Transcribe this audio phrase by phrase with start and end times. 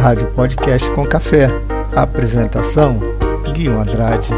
[0.00, 1.48] Rádio Podcast com Café.
[1.94, 2.98] Apresentação:
[3.52, 4.30] Guilherme Andrade.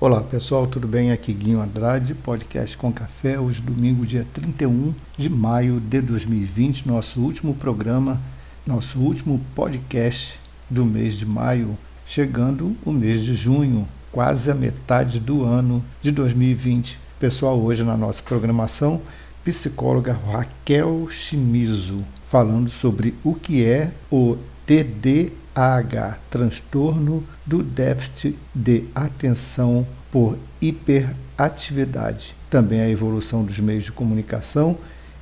[0.00, 1.12] Olá pessoal, tudo bem?
[1.12, 7.20] Aqui Guinho Andrade, podcast com café, hoje domingo, dia 31 de maio de 2020, nosso
[7.20, 8.18] último programa,
[8.66, 10.40] nosso último podcast
[10.70, 11.76] do mês de maio,
[12.06, 16.98] chegando o mês de junho, quase a metade do ano de 2020.
[17.18, 19.00] Pessoal, hoje na nossa programação,
[19.44, 29.86] psicóloga Raquel Chimizo, falando sobre o que é o TDAH, transtorno do déficit de atenção
[30.10, 32.34] por hiperatividade.
[32.48, 34.76] Também a evolução dos meios de comunicação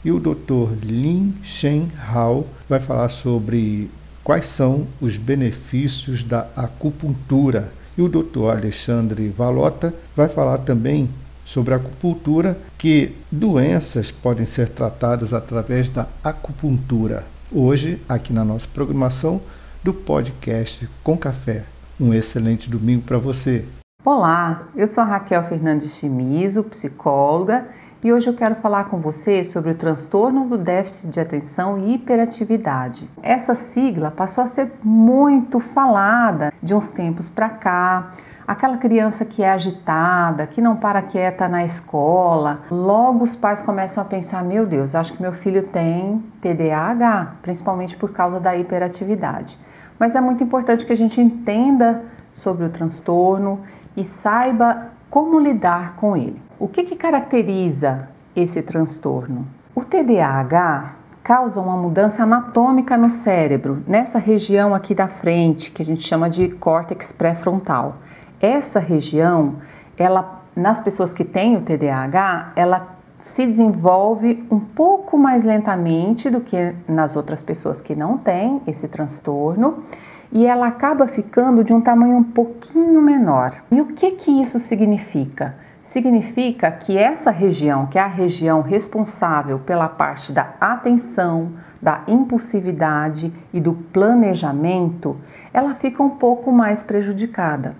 [0.04, 0.74] e o Dr.
[0.82, 3.90] Lin Shen Hao vai falar sobre
[4.24, 11.10] quais são os benefícios da acupuntura e o doutor Alexandre Valota vai falar também
[11.44, 17.26] sobre a acupuntura, que doenças podem ser tratadas através da acupuntura.
[17.50, 19.40] Hoje, aqui na nossa programação
[19.82, 21.64] do podcast Com Café.
[21.98, 23.64] Um excelente domingo para você.
[24.04, 27.66] Olá, eu sou a Raquel Fernandes Chimizo, psicóloga,
[28.02, 31.94] e hoje eu quero falar com você sobre o transtorno do déficit de atenção e
[31.94, 33.08] hiperatividade.
[33.20, 38.12] Essa sigla passou a ser muito falada de uns tempos para cá.
[38.46, 44.00] Aquela criança que é agitada, que não para quieta na escola, logo os pais começam
[44.00, 49.58] a pensar: meu Deus, acho que meu filho tem TDAH, principalmente por causa da hiperatividade.
[49.98, 53.60] Mas é muito importante que a gente entenda sobre o transtorno
[53.96, 56.47] e saiba como lidar com ele.
[56.60, 59.46] O que, que caracteriza esse transtorno?
[59.76, 65.84] O TDAH causa uma mudança anatômica no cérebro, nessa região aqui da frente, que a
[65.84, 67.98] gente chama de córtex pré-frontal.
[68.40, 69.54] Essa região,
[69.96, 72.88] ela nas pessoas que têm o TDAH, ela
[73.22, 78.88] se desenvolve um pouco mais lentamente do que nas outras pessoas que não têm esse
[78.88, 79.84] transtorno
[80.32, 83.54] e ela acaba ficando de um tamanho um pouquinho menor.
[83.70, 85.67] E o que que isso significa?
[85.88, 93.32] Significa que essa região, que é a região responsável pela parte da atenção, da impulsividade
[93.54, 95.16] e do planejamento,
[95.50, 97.74] ela fica um pouco mais prejudicada.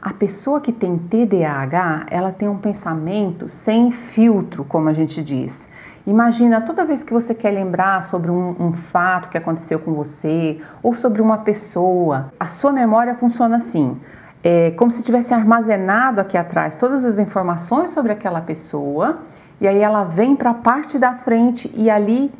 [0.00, 5.68] A pessoa que tem TDAH, ela tem um pensamento sem filtro, como a gente diz.
[6.06, 10.60] Imagina toda vez que você quer lembrar sobre um, um, fato que aconteceu com você
[10.80, 13.98] ou sobre uma pessoa, a sua memória funciona assim.
[14.42, 19.18] É como se tivesse armazenado aqui atrás todas as informações sobre aquela pessoa
[19.60, 22.32] e aí ela vem para a parte da frente e ali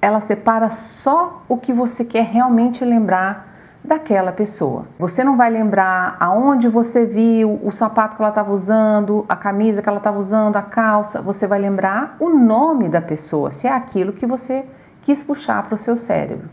[0.00, 3.48] ela separa só o que você quer realmente lembrar
[3.82, 4.84] daquela pessoa.
[4.98, 9.80] Você não vai lembrar aonde você viu o sapato que ela estava usando, a camisa
[9.80, 11.22] que ela estava usando, a calça.
[11.22, 14.66] Você vai lembrar o nome da pessoa, se é aquilo que você
[15.02, 16.48] quis puxar para o seu cérebro.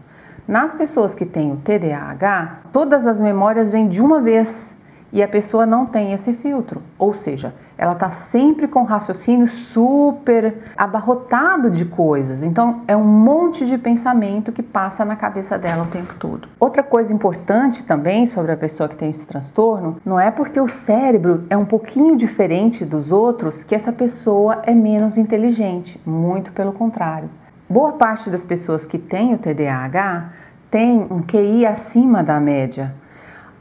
[0.48, 4.76] Nas pessoas que têm o TDAH, todas as memórias vêm de uma vez
[5.12, 10.56] e a pessoa não tem esse filtro, ou seja, ela está sempre com raciocínio super
[10.78, 12.42] abarrotado de coisas.
[12.42, 16.48] Então é um monte de pensamento que passa na cabeça dela o tempo todo.
[16.60, 20.68] Outra coisa importante também sobre a pessoa que tem esse transtorno não é porque o
[20.68, 26.00] cérebro é um pouquinho diferente dos outros que essa pessoa é menos inteligente.
[26.06, 27.30] Muito pelo contrário.
[27.70, 30.30] Boa parte das pessoas que têm o TDAH
[30.70, 32.94] tem um QI acima da média.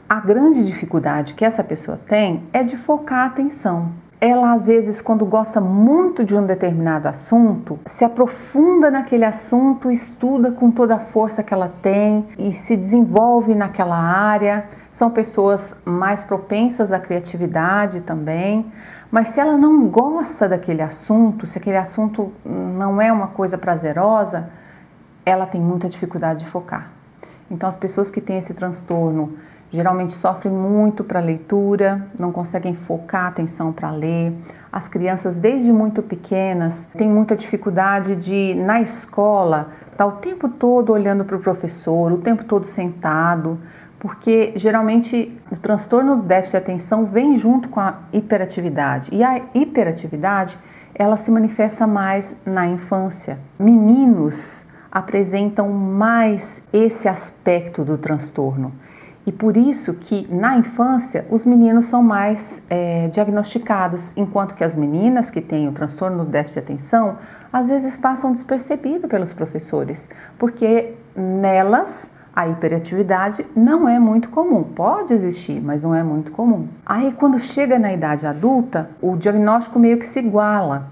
[0.07, 5.01] A grande dificuldade que essa pessoa tem é de focar a atenção ela às vezes,
[5.01, 10.99] quando gosta muito de um determinado assunto, se aprofunda naquele assunto, estuda com toda a
[10.99, 14.65] força que ela tem e se desenvolve naquela área.
[14.91, 18.65] São pessoas mais propensas à criatividade também.
[19.11, 24.49] Mas se ela não gosta daquele assunto, se aquele assunto não é uma coisa prazerosa,
[25.25, 26.89] ela tem muita dificuldade de focar.
[27.49, 29.33] Então, as pessoas que têm esse transtorno
[29.75, 34.33] geralmente sofrem muito para leitura, não conseguem focar a atenção para ler.
[34.71, 40.49] As crianças, desde muito pequenas, têm muita dificuldade de, na escola, estar tá o tempo
[40.49, 43.59] todo olhando para o professor, o tempo todo sentado,
[43.99, 49.09] porque geralmente o transtorno do déficit de atenção vem junto com a hiperatividade.
[49.11, 50.57] E a hiperatividade,
[50.93, 53.39] ela se manifesta mais na infância.
[53.57, 58.71] Meninos apresentam mais esse aspecto do transtorno.
[59.25, 64.75] E por isso que na infância os meninos são mais é, diagnosticados, enquanto que as
[64.75, 67.17] meninas que têm o transtorno do déficit de atenção
[67.51, 75.13] às vezes passam despercebido pelos professores, porque nelas A hiperatividade não é muito comum, pode
[75.13, 76.67] existir, mas não é muito comum.
[76.85, 80.89] Aí, quando chega na idade adulta, o diagnóstico meio que se iguala,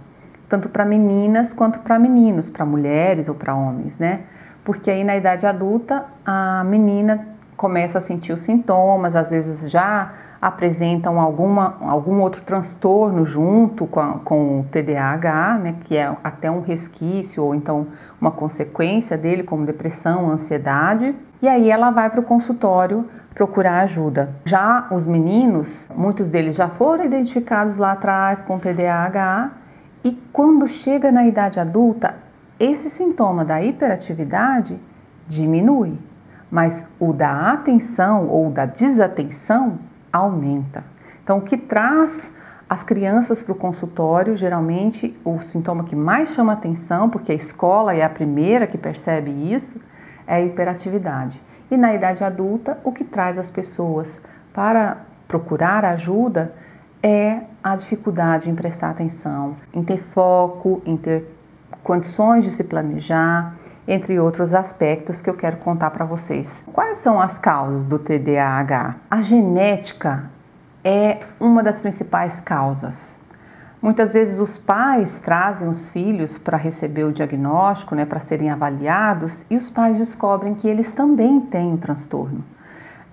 [0.47, 4.21] tanto para meninas quanto para meninos, para mulheres ou para homens, né?
[4.63, 7.27] Porque aí na idade adulta a menina
[7.63, 10.11] começa a sentir os sintomas, às vezes já
[10.41, 16.51] apresentam alguma, algum outro transtorno junto com, a, com o TDAH, né, que é até
[16.51, 17.87] um resquício ou então
[18.19, 24.31] uma consequência dele, como depressão, ansiedade, e aí ela vai para o consultório procurar ajuda.
[24.43, 29.51] Já os meninos, muitos deles já foram identificados lá atrás com TDAH,
[30.03, 32.15] e quando chega na idade adulta,
[32.59, 34.77] esse sintoma da hiperatividade
[35.29, 35.97] diminui,
[36.53, 39.79] mas o da atenção ou da desatenção
[40.11, 40.83] aumenta.
[41.23, 42.31] Então, o que traz
[42.69, 47.95] as crianças para o consultório, geralmente o sintoma que mais chama atenção, porque a escola
[47.95, 49.81] é a primeira que percebe isso,
[50.27, 51.41] é a hiperatividade.
[51.71, 54.23] E na idade adulta, o que traz as pessoas
[54.53, 54.97] para
[55.27, 56.53] procurar ajuda
[57.01, 61.35] é a dificuldade em prestar atenção, em ter foco, em ter
[61.81, 63.55] condições de se planejar,
[63.87, 66.63] entre outros aspectos que eu quero contar para vocês.
[66.71, 68.95] Quais são as causas do TDAH?
[69.09, 70.25] A genética
[70.83, 73.17] é uma das principais causas.
[73.81, 79.45] Muitas vezes os pais trazem os filhos para receber o diagnóstico, né, para serem avaliados,
[79.49, 82.43] e os pais descobrem que eles também têm o transtorno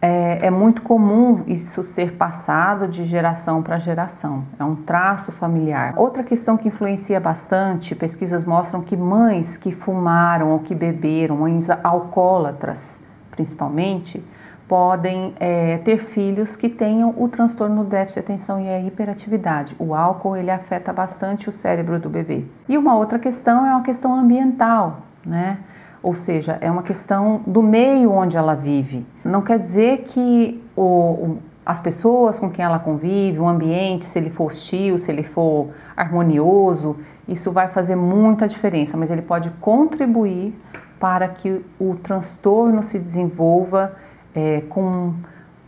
[0.02, 5.94] é, é, muito comum isso ser passado de geração para geração, é um traço familiar.
[5.97, 11.69] Outra questão que influencia bastante, pesquisas mostram que mães que fumaram ou que beberam, mães
[11.69, 13.02] alcoólatras
[13.41, 14.23] principalmente,
[14.69, 19.75] podem é, ter filhos que tenham o transtorno do déficit de atenção e a hiperatividade.
[19.79, 22.44] O álcool ele afeta bastante o cérebro do bebê.
[22.69, 25.58] E uma outra questão é uma questão ambiental, né?
[26.02, 29.06] Ou seja, é uma questão do meio onde ela vive.
[29.25, 34.31] Não quer dizer que o, as pessoas com quem ela convive, o ambiente, se ele
[34.31, 36.97] for hostil, se ele for harmonioso,
[37.29, 40.58] isso vai fazer muita diferença, mas ele pode contribuir
[40.99, 43.93] para que o transtorno se desenvolva
[44.35, 45.14] é, com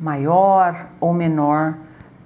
[0.00, 1.74] maior ou menor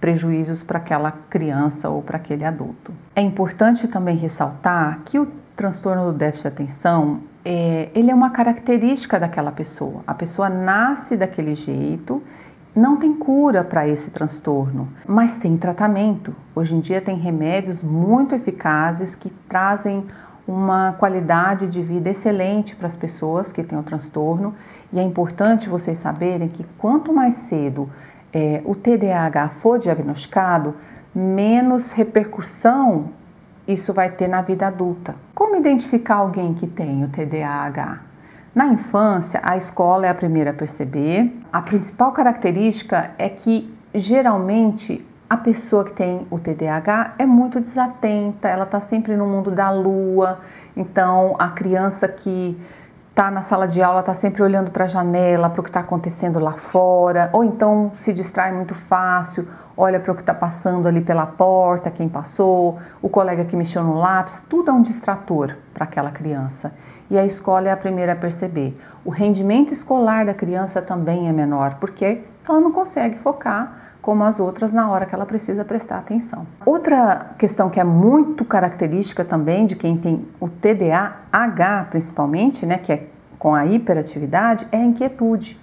[0.00, 2.92] prejuízos para aquela criança ou para aquele adulto.
[3.14, 5.26] É importante também ressaltar que o
[5.56, 10.02] transtorno do déficit de atenção é, ele é uma característica daquela pessoa.
[10.04, 12.20] A pessoa nasce daquele jeito,
[12.74, 16.34] não tem cura para esse transtorno, mas tem tratamento.
[16.56, 20.04] Hoje em dia tem remédios muito eficazes que trazem
[20.44, 24.52] uma qualidade de vida excelente para as pessoas que têm o transtorno.
[24.92, 27.88] E é importante vocês saberem que quanto mais cedo
[28.32, 30.74] é, o TDAH for diagnosticado,
[31.14, 33.10] menos repercussão
[33.66, 35.14] isso vai ter na vida adulta.
[35.34, 38.00] Como identificar alguém que tem o TDAH?
[38.54, 41.36] Na infância, a escola é a primeira a perceber.
[41.52, 48.48] A principal característica é que geralmente a pessoa que tem o TDAH é muito desatenta,
[48.48, 50.38] ela está sempre no mundo da lua.
[50.76, 52.56] Então, a criança que
[53.10, 55.80] está na sala de aula está sempre olhando para a janela, para o que está
[55.80, 60.88] acontecendo lá fora, ou então se distrai muito fácil, olha para o que está passando
[60.88, 65.56] ali pela porta, quem passou, o colega que mexeu no lápis, tudo é um distrator
[65.74, 66.72] para aquela criança.
[67.10, 68.76] E a escola é a primeira a perceber.
[69.04, 74.38] O rendimento escolar da criança também é menor, porque ela não consegue focar como as
[74.38, 76.46] outras na hora que ela precisa prestar atenção.
[76.64, 82.92] Outra questão que é muito característica também de quem tem o TDAH, principalmente, né, que
[82.92, 83.06] é
[83.36, 85.58] com a hiperatividade, é a inquietude.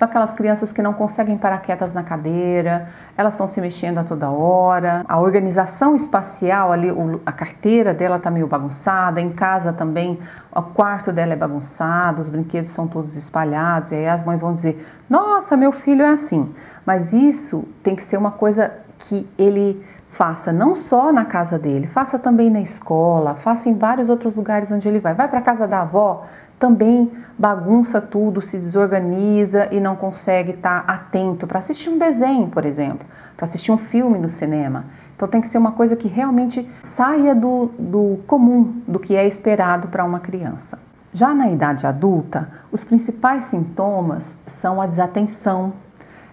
[0.00, 2.88] São aquelas crianças que não conseguem parar quietas na cadeira,
[3.18, 5.04] elas estão se mexendo a toda hora.
[5.06, 6.88] A organização espacial ali,
[7.26, 10.18] a carteira dela está meio bagunçada, em casa também
[10.56, 14.54] o quarto dela é bagunçado, os brinquedos são todos espalhados, e aí as mães vão
[14.54, 16.50] dizer: Nossa, meu filho é assim.
[16.86, 21.86] Mas isso tem que ser uma coisa que ele faça não só na casa dele,
[21.86, 25.12] faça também na escola, faça em vários outros lugares onde ele vai.
[25.12, 26.24] Vai para casa da avó,
[26.60, 32.48] também bagunça tudo, se desorganiza e não consegue estar tá atento para assistir um desenho,
[32.48, 34.84] por exemplo, para assistir um filme no cinema.
[35.16, 39.26] Então tem que ser uma coisa que realmente saia do, do comum, do que é
[39.26, 40.78] esperado para uma criança.
[41.14, 45.72] Já na idade adulta, os principais sintomas são a desatenção.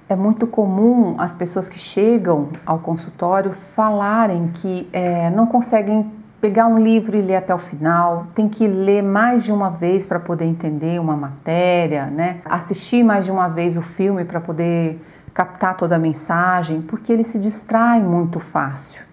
[0.10, 6.68] É muito comum as pessoas que chegam ao consultório falarem que é, não conseguem pegar
[6.68, 10.20] um livro e ler até o final, tem que ler mais de uma vez para
[10.20, 12.42] poder entender uma matéria, né?
[12.46, 15.02] Assistir mais de uma vez o filme para poder
[15.34, 19.04] captar toda a mensagem, porque ele se distrai muito fácil.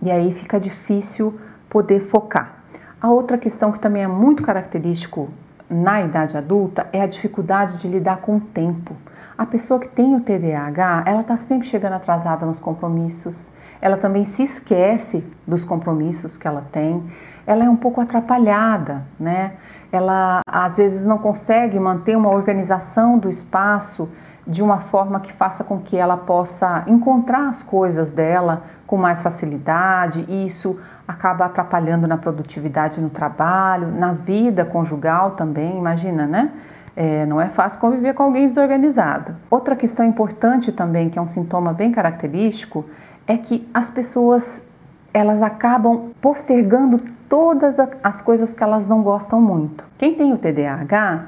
[0.00, 1.38] E aí fica difícil
[1.68, 2.56] poder focar.
[3.00, 5.30] A outra questão que também é muito característico
[5.68, 8.94] na idade adulta é a dificuldade de lidar com o tempo.
[9.36, 13.51] A pessoa que tem o TDAH, ela está sempre chegando atrasada nos compromissos,
[13.82, 17.02] ela também se esquece dos compromissos que ela tem,
[17.44, 19.54] ela é um pouco atrapalhada, né?
[19.90, 24.08] Ela às vezes não consegue manter uma organização do espaço
[24.46, 29.22] de uma forma que faça com que ela possa encontrar as coisas dela com mais
[29.22, 36.52] facilidade, e isso acaba atrapalhando na produtividade no trabalho, na vida conjugal também, imagina, né?
[36.94, 39.34] É, não é fácil conviver com alguém desorganizado.
[39.50, 42.84] Outra questão importante também, que é um sintoma bem característico,
[43.26, 44.68] é que as pessoas
[45.14, 49.84] elas acabam postergando todas as coisas que elas não gostam muito.
[49.98, 51.26] Quem tem o TDAH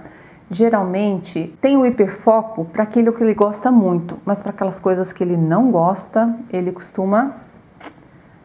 [0.51, 5.23] geralmente tem o hiperfoco para aquilo que ele gosta muito, mas para aquelas coisas que
[5.23, 7.33] ele não gosta, ele costuma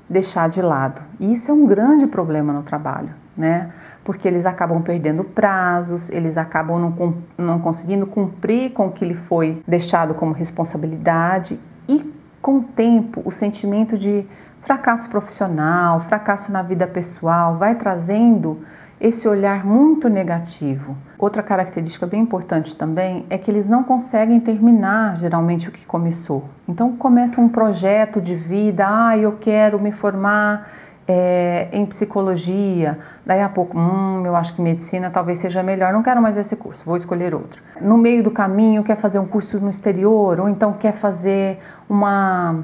[0.10, 1.02] deixar de lado.
[1.20, 3.72] E isso é um grande problema no trabalho, né?
[4.04, 9.14] Porque eles acabam perdendo prazos, eles acabam não, não conseguindo cumprir com o que lhe
[9.14, 14.26] foi deixado como responsabilidade e com o tempo o sentimento de
[14.62, 18.60] fracasso profissional, fracasso na vida pessoal vai trazendo
[19.00, 20.96] esse olhar muito negativo.
[21.18, 26.46] Outra característica bem importante também é que eles não conseguem terminar geralmente o que começou.
[26.68, 30.70] Então começa um projeto de vida, ah, eu quero me formar
[31.12, 36.04] é, em psicologia, daí a pouco, hum, eu acho que medicina talvez seja melhor, não
[36.04, 37.60] quero mais esse curso, vou escolher outro.
[37.82, 41.58] No meio do caminho quer fazer um curso no exterior, ou então quer fazer
[41.90, 42.60] uma,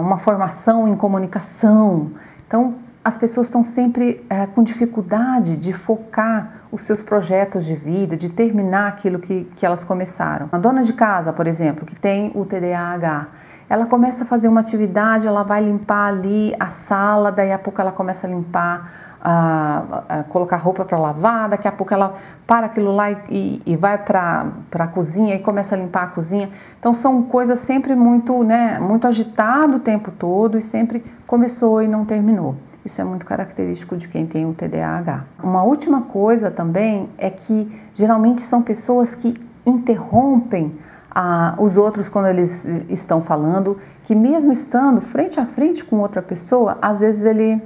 [0.00, 2.12] uma formação em comunicação.
[2.46, 8.16] Então as pessoas estão sempre é, com dificuldade de focar os seus projetos de vida,
[8.16, 10.48] de terminar aquilo que, que elas começaram.
[10.50, 13.26] A dona de casa, por exemplo, que tem o TDAH,
[13.68, 17.80] ela começa a fazer uma atividade, ela vai limpar ali a sala, daí a pouco
[17.80, 22.14] ela começa a limpar, a, a colocar roupa para lavar, daqui a pouco ela
[22.46, 26.50] para aquilo lá e, e vai para a cozinha e começa a limpar a cozinha.
[26.78, 31.88] Então são coisas sempre muito, né, muito agitado o tempo todo e sempre começou e
[31.88, 32.56] não terminou.
[32.84, 35.24] Isso é muito característico de quem tem o TDAH.
[35.42, 40.72] Uma última coisa também é que geralmente são pessoas que interrompem
[41.20, 46.22] ah, os outros quando eles estão falando, que mesmo estando frente a frente com outra
[46.22, 47.60] pessoa, às vezes ele,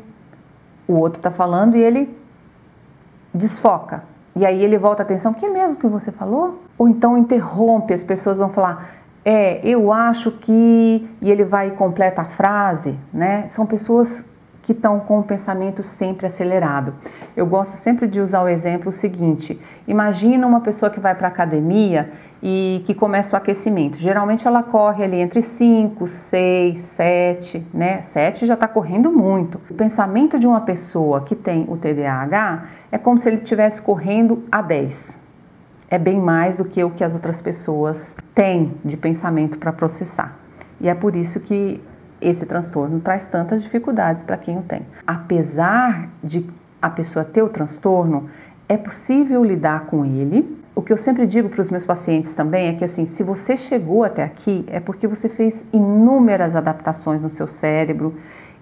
[0.89, 2.19] o outro está falando e ele
[3.35, 4.05] desfoca.
[4.35, 6.63] E aí ele volta a atenção, que é mesmo que você falou?
[6.79, 8.89] Ou então interrompe, as pessoas vão falar,
[9.23, 13.45] é, eu acho que, e ele vai e completa a frase, né?
[13.51, 14.33] São pessoas
[14.63, 16.95] que estão com o pensamento sempre acelerado.
[17.37, 21.31] Eu gosto sempre de usar o exemplo seguinte: imagina uma pessoa que vai para a
[21.31, 22.11] academia
[22.43, 23.97] e que começa o aquecimento.
[23.97, 28.03] Geralmente ela corre ali entre 5, 6, 7, né?
[28.03, 29.61] 7 já está correndo muito.
[29.71, 34.43] O pensamento de uma pessoa que tem o TDAH é como se ele estivesse correndo
[34.51, 35.21] a 10.
[35.89, 40.37] É bem mais do que o que as outras pessoas têm de pensamento para processar.
[40.81, 41.81] E é por isso que
[42.21, 44.87] esse transtorno traz tantas dificuldades para quem o tem.
[45.07, 46.49] Apesar de
[46.81, 48.29] a pessoa ter o transtorno,
[48.69, 50.62] é possível lidar com ele.
[50.75, 53.57] O que eu sempre digo para os meus pacientes também é que assim, se você
[53.57, 58.15] chegou até aqui, é porque você fez inúmeras adaptações no seu cérebro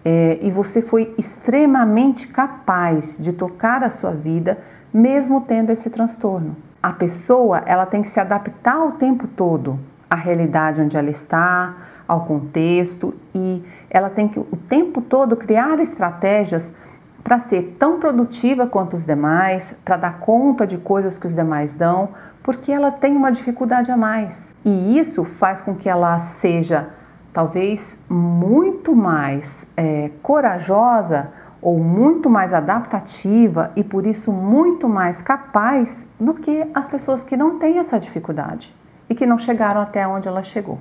[0.05, 4.59] é, e você foi extremamente capaz de tocar a sua vida,
[4.93, 6.57] mesmo tendo esse transtorno.
[6.83, 11.76] A pessoa ela tem que se adaptar o tempo todo à realidade onde ela está,
[12.09, 16.75] ao contexto e ela tem que o tempo todo criar estratégias
[17.23, 21.77] para ser tão produtiva quanto os demais, para dar conta de coisas que os demais
[21.77, 22.11] dão,
[22.43, 24.53] porque ela tem uma dificuldade a mais.
[24.65, 26.89] E isso faz com que ela seja
[27.33, 31.31] talvez muito mais é, corajosa
[31.62, 37.37] ou muito mais adaptativa e por isso muito mais capaz do que as pessoas que
[37.37, 38.75] não têm essa dificuldade
[39.09, 40.79] e que não chegaram até onde ela chegou.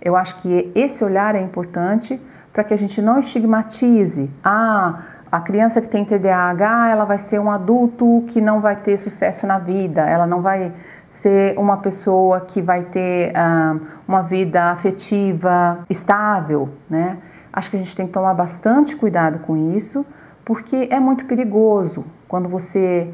[0.00, 2.20] Eu acho que esse olhar é importante
[2.52, 4.28] para que a gente não estigmatize.
[4.44, 8.98] Ah, a criança que tem TDAH, ela vai ser um adulto que não vai ter
[8.98, 10.74] sucesso na vida, ela não vai
[11.08, 17.16] ser uma pessoa que vai ter ah, uma vida afetiva estável, né?
[17.50, 20.04] Acho que a gente tem que tomar bastante cuidado com isso,
[20.44, 23.12] porque é muito perigoso quando você,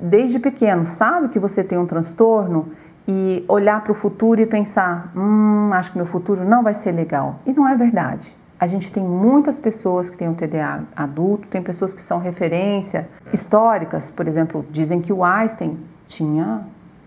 [0.00, 2.72] desde pequeno, sabe que você tem um transtorno
[3.06, 6.92] e olhar para o futuro e pensar: hum, acho que meu futuro não vai ser
[6.92, 7.40] legal.
[7.44, 8.34] E não é verdade.
[8.58, 13.08] A gente tem muitas pessoas que têm um TDA adulto, tem pessoas que são referência
[13.32, 16.62] históricas, por exemplo, dizem que o Einstein tinha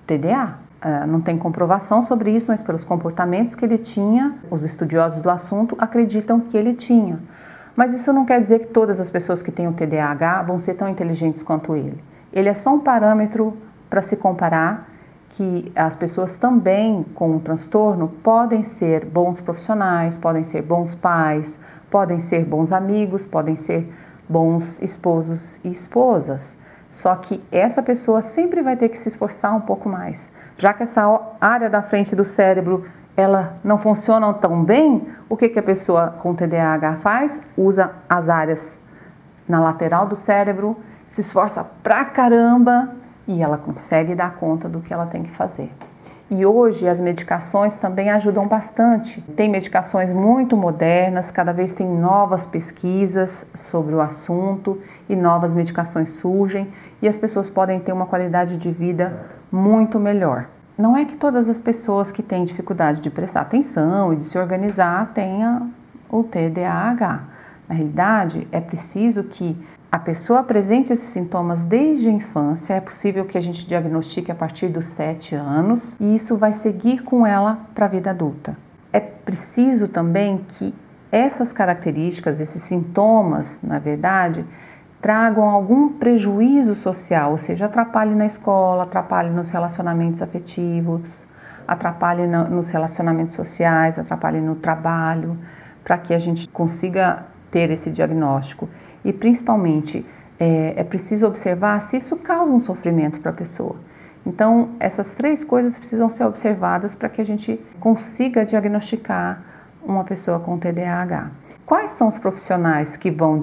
[0.05, 0.55] TDA.
[0.79, 5.29] É, não tem comprovação sobre isso, mas pelos comportamentos que ele tinha, os estudiosos do
[5.29, 7.17] assunto acreditam que ele tinha.
[7.75, 10.75] Mas isso não quer dizer que todas as pessoas que têm o TDAH vão ser
[10.75, 12.03] tão inteligentes quanto ele.
[12.31, 13.57] ele é só um parâmetro
[13.89, 14.87] para se comparar
[15.37, 21.59] que as pessoas também com o transtorno podem ser bons profissionais, podem ser bons pais,
[21.91, 23.87] podem ser bons amigos, podem ser
[24.27, 26.57] bons esposos e esposas.
[26.89, 30.31] Só que essa pessoa sempre vai ter que se esforçar um pouco mais.
[30.57, 31.03] Já que essa
[31.39, 36.15] área da frente do cérebro ela não funciona tão bem, o que, que a pessoa
[36.19, 37.43] com TDAH faz?
[37.55, 38.79] Usa as áreas
[39.47, 40.77] na lateral do cérebro,
[41.07, 42.89] se esforça pra caramba
[43.27, 45.71] e ela consegue dar conta do que ela tem que fazer.
[46.29, 49.21] E hoje as medicações também ajudam bastante.
[49.21, 56.09] Tem medicações muito modernas, cada vez tem novas pesquisas sobre o assunto e novas medicações
[56.11, 56.67] surgem
[57.01, 60.47] e as pessoas podem ter uma qualidade de vida muito melhor.
[60.77, 64.37] Não é que todas as pessoas que têm dificuldade de prestar atenção e de se
[64.37, 65.71] organizar tenham
[66.09, 67.21] o TDAH.
[67.69, 69.57] Na realidade, é preciso que
[69.89, 74.35] a pessoa apresente esses sintomas desde a infância, é possível que a gente diagnostique a
[74.35, 78.57] partir dos 7 anos e isso vai seguir com ela para a vida adulta.
[78.91, 80.73] É preciso também que
[81.09, 84.45] essas características, esses sintomas, na verdade,
[85.01, 91.25] tragam algum prejuízo social, ou seja, atrapalhe na escola, atrapalhe nos relacionamentos afetivos,
[91.65, 95.37] atrapalhe nos relacionamentos sociais, atrapalhe no trabalho,
[95.81, 98.67] para que a gente consiga ter esse diagnóstico
[99.07, 100.05] e principalmente
[100.37, 103.77] é, é preciso observar se isso causa um sofrimento para a pessoa.
[104.25, 109.41] Então, essas três coisas precisam ser observadas para que a gente consiga diagnosticar
[109.81, 111.31] uma pessoa com TDAH.
[111.65, 113.39] Quais são os profissionais que vão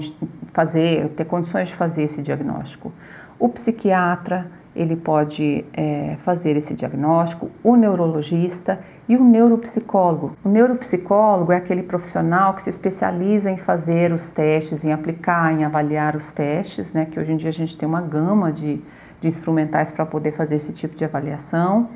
[0.52, 2.92] fazer, ter condições de fazer esse diagnóstico?
[3.38, 10.36] O psiquiatra, ele pode é, fazer esse diagnóstico, o neurologista e o neuropsicólogo.
[10.44, 15.64] O neuropsicólogo é aquele profissional que se especializa em fazer os testes, em aplicar, em
[15.64, 17.06] avaliar os testes, né?
[17.06, 18.80] Que hoje em dia a gente tem uma gama de,
[19.20, 21.88] de instrumentais para poder fazer esse tipo de avaliação.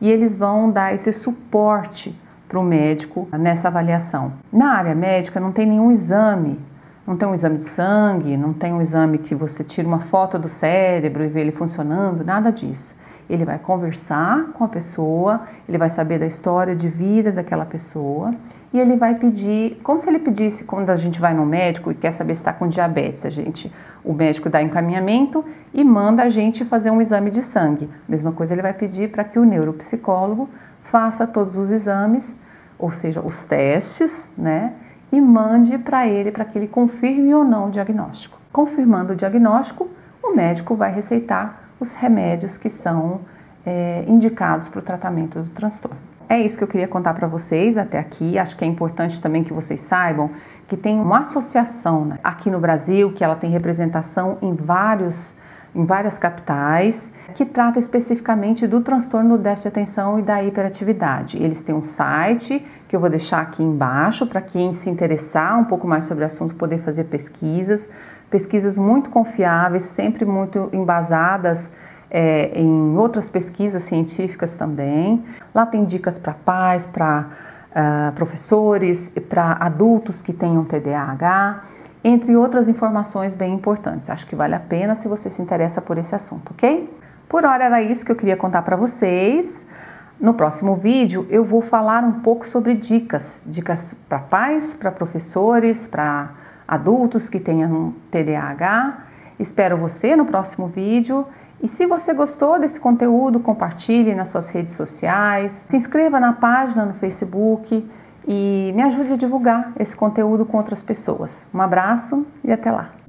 [0.00, 2.18] E eles vão dar esse suporte
[2.48, 4.32] para o médico nessa avaliação.
[4.52, 6.58] Na área médica não tem nenhum exame
[7.06, 10.38] não tem um exame de sangue, não tem um exame que você tira uma foto
[10.38, 12.96] do cérebro e vê ele funcionando, nada disso.
[13.28, 18.32] Ele vai conversar com a pessoa, ele vai saber da história de vida daquela pessoa
[18.72, 21.94] e ele vai pedir, como se ele pedisse quando a gente vai no médico e
[21.94, 23.72] quer saber se está com diabetes, a gente,
[24.04, 27.88] o médico dá encaminhamento e manda a gente fazer um exame de sangue.
[28.08, 30.48] Mesma coisa ele vai pedir para que o neuropsicólogo
[30.84, 32.38] faça todos os exames,
[32.78, 34.74] ou seja, os testes, né?
[35.10, 38.38] E mande para ele para que ele confirme ou não o diagnóstico.
[38.52, 39.88] Confirmando o diagnóstico,
[40.22, 43.20] o médico vai receitar os remédios que são
[43.64, 45.98] é, indicados para o tratamento do transtorno.
[46.28, 48.38] É isso que eu queria contar para vocês até aqui.
[48.38, 50.30] Acho que é importante também que vocês saibam
[50.66, 55.36] que tem uma associação né, aqui no Brasil que ela tem representação em vários
[55.74, 61.36] em várias capitais, que trata especificamente do transtorno do déficit de atenção e da hiperatividade.
[61.36, 65.64] Eles têm um site que eu vou deixar aqui embaixo para quem se interessar um
[65.64, 67.90] pouco mais sobre o assunto poder fazer pesquisas
[68.30, 71.72] pesquisas muito confiáveis, sempre muito embasadas
[72.10, 75.24] é, em outras pesquisas científicas também.
[75.54, 77.26] Lá tem dicas para pais, para
[77.70, 81.64] uh, professores, para adultos que tenham TDAH,
[82.02, 84.08] entre outras informações bem importantes.
[84.08, 86.88] Acho que vale a pena se você se interessa por esse assunto, ok?
[87.28, 89.66] Por hora era isso que eu queria contar para vocês.
[90.18, 95.86] No próximo vídeo eu vou falar um pouco sobre dicas, dicas para pais, para professores,
[95.86, 96.30] para
[96.66, 98.98] adultos que tenham TDAH.
[99.38, 101.26] Espero você no próximo vídeo.
[101.62, 106.84] E se você gostou desse conteúdo, compartilhe nas suas redes sociais, se inscreva na página
[106.84, 107.88] no Facebook
[108.28, 111.46] e me ajude a divulgar esse conteúdo com outras pessoas.
[111.54, 113.05] Um abraço e até lá!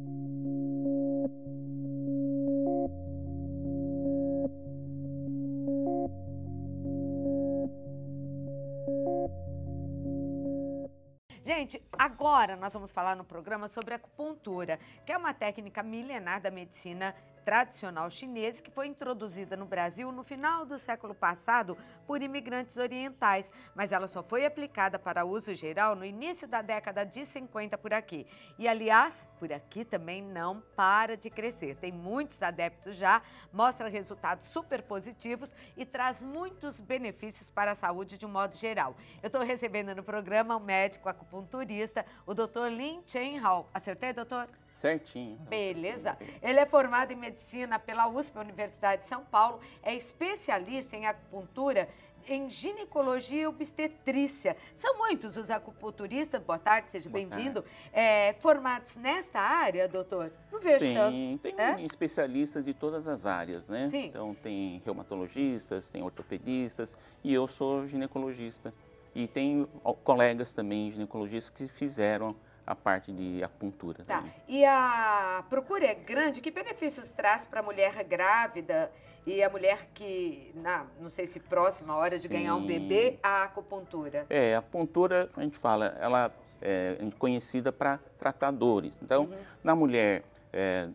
[11.67, 16.49] Gente, agora nós vamos falar no programa sobre acupuntura, que é uma técnica milenar da
[16.49, 17.13] medicina
[17.47, 23.49] tradicional chinesa que foi introduzida no Brasil no final do século passado por imigrantes orientais,
[23.73, 27.93] mas ela só foi aplicada para uso geral no início da década de 50 por
[27.93, 28.27] aqui.
[28.59, 31.77] E aliás, por aqui também não para de crescer.
[31.77, 33.21] Tem muitos adeptos já,
[33.53, 38.97] mostra resultados super positivos e traz muitos benefícios para a saúde de um modo geral.
[39.23, 42.67] Eu estou recebendo no programa o médico acupunturista, o Dr.
[42.69, 43.69] Lin Chen Hao.
[43.73, 44.49] Acertei, doutor?
[44.77, 45.37] Certinho.
[45.49, 46.17] Beleza.
[46.41, 51.89] Ele é formado em medicina pela USP, Universidade de São Paulo, é especialista em acupuntura
[52.27, 54.55] em ginecologia e obstetrícia.
[54.75, 57.63] São muitos os acupunturistas, boa tarde, seja bem-vindo,
[57.93, 60.31] é, formados nesta área, doutor?
[60.51, 61.41] Não vejo tem, tantos.
[61.41, 61.81] Tem é?
[61.85, 63.87] especialistas de todas as áreas, né?
[63.89, 64.07] Sim.
[64.07, 68.73] Então tem reumatologistas, tem ortopedistas e eu sou ginecologista.
[69.15, 69.67] E tem
[70.03, 72.35] colegas também ginecologistas que fizeram
[72.67, 74.03] a parte de acupuntura.
[74.03, 74.25] Tá.
[74.45, 76.41] E a procura é grande?
[76.41, 78.91] Que benefícios traz para a mulher grávida
[79.25, 82.33] e a mulher que, na, não sei se próxima hora de Sim.
[82.33, 84.25] ganhar um bebê, a acupuntura?
[84.29, 88.97] É, a acupuntura, a gente fala, ela é conhecida para tratar dores.
[89.01, 89.37] Então, uhum.
[89.63, 90.89] na mulher é,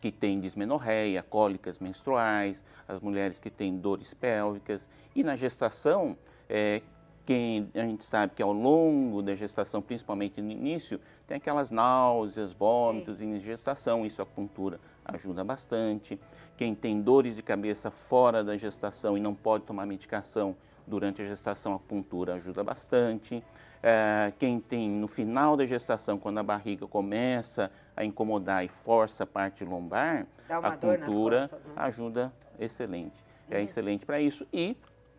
[0.00, 6.16] que tem dismenorreia, cólicas menstruais, as mulheres que têm dores pélvicas e na gestação,
[6.48, 6.80] é,
[7.24, 12.52] quem a gente sabe que ao longo da gestação, principalmente no início, tem aquelas náuseas,
[12.52, 13.34] vômitos Sim.
[13.34, 16.18] em gestação, isso a acupuntura ajuda bastante.
[16.56, 20.56] Quem tem dores de cabeça fora da gestação e não pode tomar medicação
[20.86, 23.42] durante a gestação, a acupuntura ajuda bastante.
[23.82, 29.24] É, quem tem no final da gestação, quando a barriga começa a incomodar e força
[29.24, 31.72] a parte lombar, a acupuntura costas, né?
[31.76, 33.24] ajuda excelente.
[33.50, 33.60] É uhum.
[33.60, 34.46] É excelente para isso.
[34.52, 34.76] E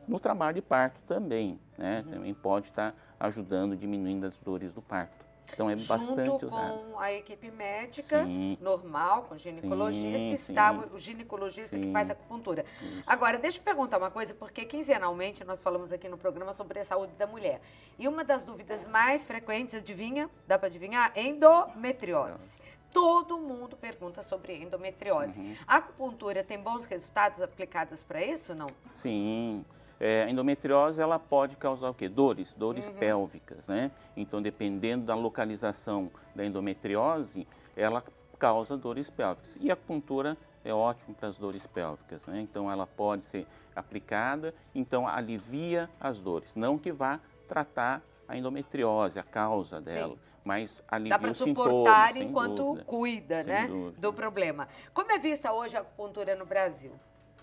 [0.08, 2.04] no trabalho de parto também, né?
[2.06, 2.12] Uhum.
[2.12, 5.24] Também pode estar ajudando, diminuindo as dores do parto.
[5.52, 6.80] Então é Junto bastante usado.
[6.80, 8.58] com a equipe médica sim.
[8.62, 10.84] normal, com ginecologista, sim, está sim.
[10.94, 12.66] o ginecologista que faz a acupuntura.
[12.82, 13.04] Isso.
[13.06, 16.86] Agora, deixa eu perguntar uma coisa, porque quinzenalmente nós falamos aqui no programa sobre a
[16.86, 17.62] saúde da mulher.
[18.00, 20.30] E uma das dúvidas mais frequentes, adivinha?
[20.48, 21.12] Dá para adivinhar?
[21.16, 22.64] Endometriose.
[22.92, 25.40] Todo mundo pergunta sobre endometriose.
[25.40, 25.56] Uhum.
[25.68, 28.68] A acupuntura tem bons resultados aplicados para isso, não?
[28.92, 29.66] Sim.
[30.06, 32.10] É, a endometriose ela pode causar o quê?
[32.10, 32.96] Dores, dores uhum.
[32.96, 33.90] pélvicas, né?
[34.18, 38.04] Então, dependendo da localização da endometriose, ela
[38.38, 39.58] causa dores pélvicas.
[39.62, 40.36] E a acupuntura
[40.66, 42.42] é ótimo para as dores pélvicas, né?
[42.42, 46.54] Então, ela pode ser aplicada, então alivia as dores.
[46.54, 50.16] Não que vá tratar a endometriose, a causa dela.
[50.16, 50.20] Sim.
[50.44, 54.68] Mas alivia Dá para suportar enquanto dúvida, cuida né, do problema.
[54.94, 56.92] Como é vista hoje a acupuntura no Brasil?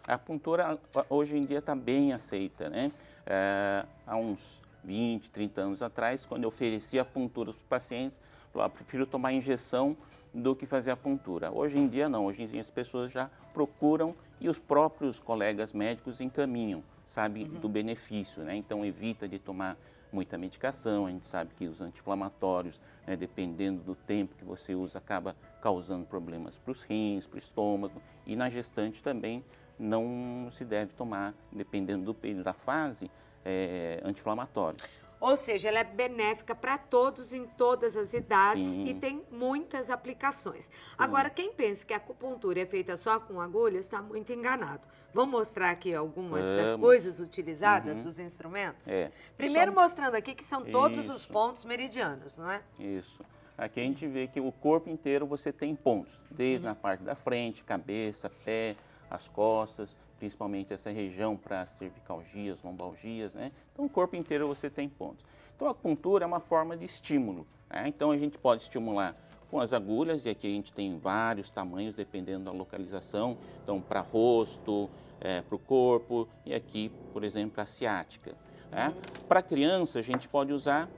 [0.07, 2.91] A acupuntura hoje em dia está bem aceita, né?
[3.27, 8.73] É, há uns 20, 30 anos atrás, quando eu oferecia acupuntura aos pacientes, eu falava,
[8.73, 9.97] prefiro tomar injeção
[10.33, 11.51] do que fazer acupuntura.
[11.51, 15.73] Hoje em dia não, hoje em dia as pessoas já procuram e os próprios colegas
[15.73, 17.61] médicos encaminham, sabe, uhum.
[17.61, 18.57] do benefício, né?
[18.57, 19.77] Então evita de tomar
[20.13, 24.99] muita medicação, a gente sabe que os anti-inflamatórios, né, dependendo do tempo que você usa,
[24.99, 29.45] acaba causando problemas para os rins, para o estômago e na gestante também
[29.81, 33.11] não se deve tomar, dependendo do período da fase,
[33.45, 35.01] é, anti-inflamatórios.
[35.19, 38.85] Ou seja, ela é benéfica para todos em todas as idades Sim.
[38.87, 40.65] e tem muitas aplicações.
[40.65, 40.73] Sim.
[40.97, 44.81] Agora, quem pensa que a acupuntura é feita só com agulhas está muito enganado.
[45.13, 46.63] Vamos mostrar aqui algumas Vamos.
[46.63, 48.05] das coisas utilizadas, uhum.
[48.05, 48.89] dos instrumentos?
[48.89, 49.13] É.
[49.37, 49.83] Primeiro só...
[49.83, 51.13] mostrando aqui que são todos Isso.
[51.13, 52.63] os pontos meridianos, não é?
[52.79, 53.23] Isso.
[53.59, 56.71] Aqui a gente vê que o corpo inteiro você tem pontos, desde uhum.
[56.71, 58.75] na parte da frente, cabeça, pé,
[59.11, 63.51] as costas, principalmente essa região para cervicalgias, lombalgias, né?
[63.73, 65.27] Então o corpo inteiro você tem pontos.
[65.57, 67.89] Então a acupuntura é uma forma de estímulo, né?
[67.89, 69.17] Então a gente pode estimular
[69.51, 74.01] com as agulhas, e aqui a gente tem vários tamanhos dependendo da localização, então para
[74.01, 74.89] rosto,
[75.21, 78.35] é, para o corpo e aqui, por exemplo, para a ciática.
[78.71, 78.95] Né?
[79.29, 80.89] Para criança a gente pode usar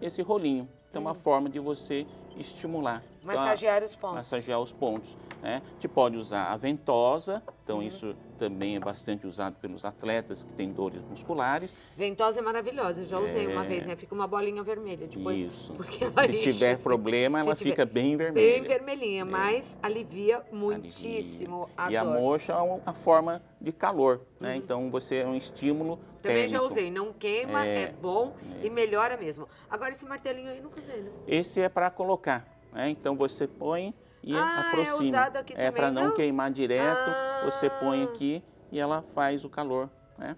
[0.00, 1.14] esse rolinho, então é uma hum.
[1.14, 3.02] forma de você estimular.
[3.22, 4.16] Massagear então, os pontos.
[4.16, 5.16] Massagear os pontos.
[5.42, 5.62] Né?
[5.64, 7.82] A gente pode usar a ventosa, então uhum.
[7.82, 11.74] isso também é bastante usado pelos atletas que têm dores musculares.
[11.96, 13.48] Ventosa é maravilhosa, eu já usei é...
[13.48, 13.94] uma vez, né?
[13.94, 15.40] Fica uma bolinha vermelha depois.
[15.40, 15.72] Isso.
[15.74, 16.82] Porque ela Se tiver assim.
[16.82, 18.60] problema, ela fica bem vermelha.
[18.60, 19.24] Bem vermelhinha, é.
[19.24, 22.00] mas alivia muitíssimo alivia.
[22.00, 22.14] a e dor.
[22.14, 24.52] E a moxa é uma forma de calor, né?
[24.52, 24.56] Uhum.
[24.56, 26.50] Então você é um estímulo Também térmico.
[26.50, 28.66] já usei, não queima, é, é bom é.
[28.66, 29.48] e melhora mesmo.
[29.70, 31.10] Agora esse martelinho aí nunca usei, né?
[31.26, 32.90] Esse é para colocar, né?
[32.90, 35.32] Então você põe e ah, é aproxima.
[35.54, 37.42] É, é para não, não, queimar direto, ah.
[37.44, 40.36] você põe aqui e ela faz o calor, né?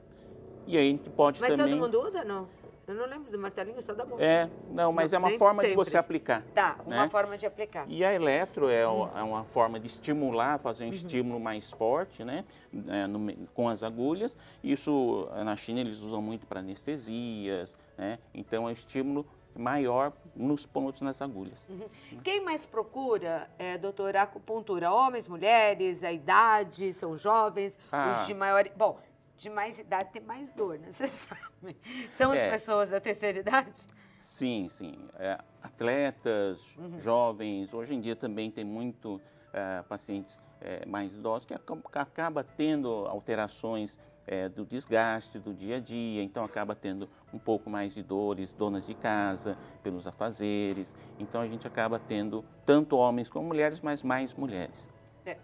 [0.67, 1.67] E aí a gente pode Mas também...
[1.67, 2.47] Mas todo mundo usa, não?
[2.91, 4.21] Eu não lembro do martelinho, só da boca.
[4.21, 6.43] É, não, mas não, é uma forma de você aplicar.
[6.53, 7.09] Tá, uma né?
[7.09, 7.87] forma de aplicar.
[7.89, 9.09] E a eletro é, hum.
[9.15, 10.93] é uma forma de estimular, fazer um uhum.
[10.93, 12.45] estímulo mais forte, né?
[12.89, 14.37] É, no, com as agulhas.
[14.63, 18.19] Isso, na China, eles usam muito para anestesias, né?
[18.35, 19.25] Então, é um estímulo
[19.57, 21.59] maior nos pontos nas agulhas.
[21.69, 22.21] Uhum.
[22.23, 24.93] Quem mais procura, é, doutor, acupuntura?
[24.93, 28.21] Homens, mulheres, a idade, são jovens, ah.
[28.21, 28.69] os de maior...
[28.77, 28.99] Bom,
[29.37, 30.91] de mais idade tem mais dor, né?
[30.93, 31.77] Você sabe.
[32.13, 32.51] São as é.
[32.51, 33.87] pessoas da terceira idade?
[34.19, 35.09] Sim, sim.
[35.19, 37.01] É, atletas, uhum.
[37.01, 39.21] jovens, hoje em dia também tem muito
[39.53, 45.77] é, pacientes é, mais idosos que acaba, acaba tendo alterações é, do desgaste do dia
[45.77, 50.95] a dia, então acaba tendo um pouco mais de dores, donas de casa, pelos afazeres.
[51.19, 54.89] Então a gente acaba tendo tanto homens como mulheres, mas mais mulheres.
[55.25, 55.37] É.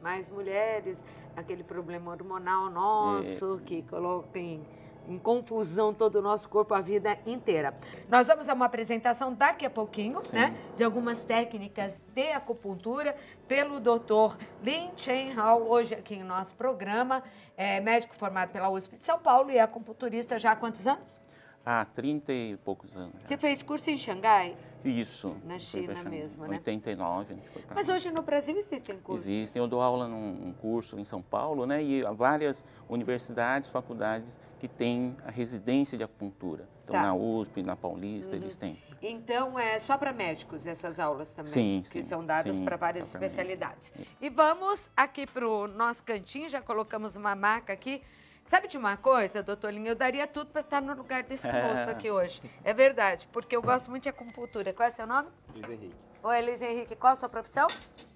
[0.00, 1.04] Mais mulheres,
[1.36, 3.60] aquele problema hormonal nosso É.
[3.64, 4.64] que coloca em,
[5.08, 7.74] em confusão todo o nosso corpo a vida inteira.
[8.08, 10.36] Nós vamos a uma apresentação daqui a pouquinho, Sim.
[10.36, 10.54] né?
[10.76, 13.16] De algumas técnicas de acupuntura
[13.46, 14.36] pelo Dr.
[14.62, 17.22] Lin Chen Hao, hoje aqui em nosso programa.
[17.56, 21.20] É médico formado pela USP de São Paulo e é acupunturista já há quantos anos?
[21.64, 23.14] Há 30 e poucos anos.
[23.20, 24.56] Você fez curso em Xangai?
[24.84, 25.36] Isso.
[25.44, 26.56] Na China mesmo, né?
[26.56, 29.26] 89, a gente foi pra Mas hoje no Brasil existem cursos.
[29.26, 31.82] Existem, eu dou aula num, curso em São Paulo, né?
[31.82, 36.68] E há várias universidades, faculdades que têm a residência de acupuntura.
[36.84, 37.02] Então, Tá.
[37.02, 38.78] na USP, na Paulista, eles têm.
[39.02, 43.06] Então, é só para médicos essas aulas também, Sim, que sim, são dadas para várias
[43.08, 43.92] especialidades.
[44.20, 48.02] E vamos aqui para o nosso cantinho, já colocamos uma maca aqui.
[48.48, 49.88] Sabe de uma coisa, doutor Linho?
[49.88, 52.40] Eu daria tudo para estar no lugar desse moço aqui hoje.
[52.64, 54.72] É verdade, porque eu gosto muito de acupuntura.
[54.72, 55.28] Qual é seu nome?
[55.54, 57.66] Luiz Henrique, Oi, Elis Henrique, qual a sua profissão?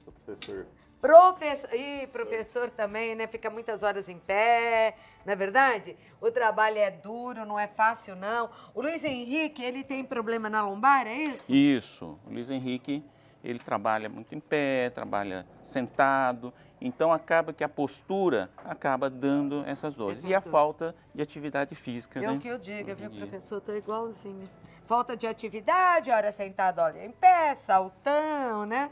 [0.03, 0.67] sou professor.
[1.03, 3.27] Professor, Ih, professor também, né?
[3.27, 5.99] Fica muitas horas em pé, não é verdade?
[6.19, 8.49] O trabalho é duro, não é fácil, não.
[8.75, 11.53] O Luiz Henrique, ele tem problema na lombar, é isso?
[11.53, 12.19] Isso.
[12.25, 13.05] O Luiz Henrique,
[13.43, 19.95] ele trabalha muito em pé, trabalha sentado, então acaba que a postura acaba dando essas
[19.95, 20.19] dores.
[20.19, 20.51] Essas e a dores.
[20.53, 22.33] falta de atividade física, É né?
[22.33, 23.61] o que eu diga, viu, professor?
[23.61, 24.49] Tô igualzinho.
[24.87, 28.91] Falta de atividade, hora sentado, olha, em pé, saltão, né?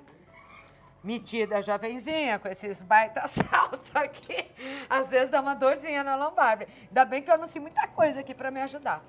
[1.03, 4.47] Metida jovenzinha com esses baita saltos aqui.
[4.89, 6.67] Às vezes dá uma dorzinha na lombar.
[6.89, 9.03] Ainda bem que eu anuncio muita coisa aqui para me ajudar.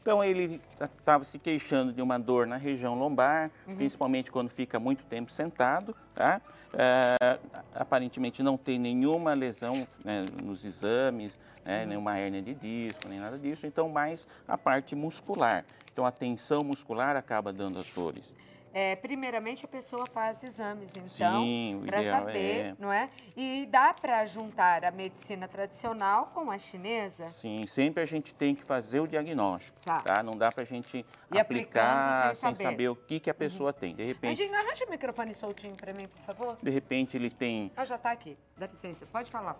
[0.00, 3.74] Então ele estava se queixando de uma dor na região lombar, Uhum.
[3.76, 6.40] principalmente quando fica muito tempo sentado, tá?
[6.78, 7.38] É,
[7.74, 11.88] aparentemente não tem nenhuma lesão né, nos exames, né, Uhum.
[11.88, 15.64] nenhuma hérnia de disco, nem nada disso, então mais a parte muscular.
[15.90, 18.30] Então a tensão muscular acaba dando as dores.
[18.78, 23.08] É, primeiramente, a pessoa faz exames, então, para saber, é- não é?
[23.34, 27.26] E dá para juntar a medicina tradicional com a chinesa?
[27.28, 30.02] Sim, sempre a gente tem que fazer o diagnóstico, Tá.
[30.02, 30.22] tá?
[30.22, 32.70] Não dá para a gente E aplicar sem sem saber.
[32.70, 32.88] saber.
[32.90, 33.94] o que, que a pessoa tem.
[33.94, 36.58] De repente, Imagina, arranja o microfone soltinho para mim, por favor.
[36.62, 38.36] de repente ele tem Ah, já está aqui.
[38.58, 39.56] Dá licença, pode falar.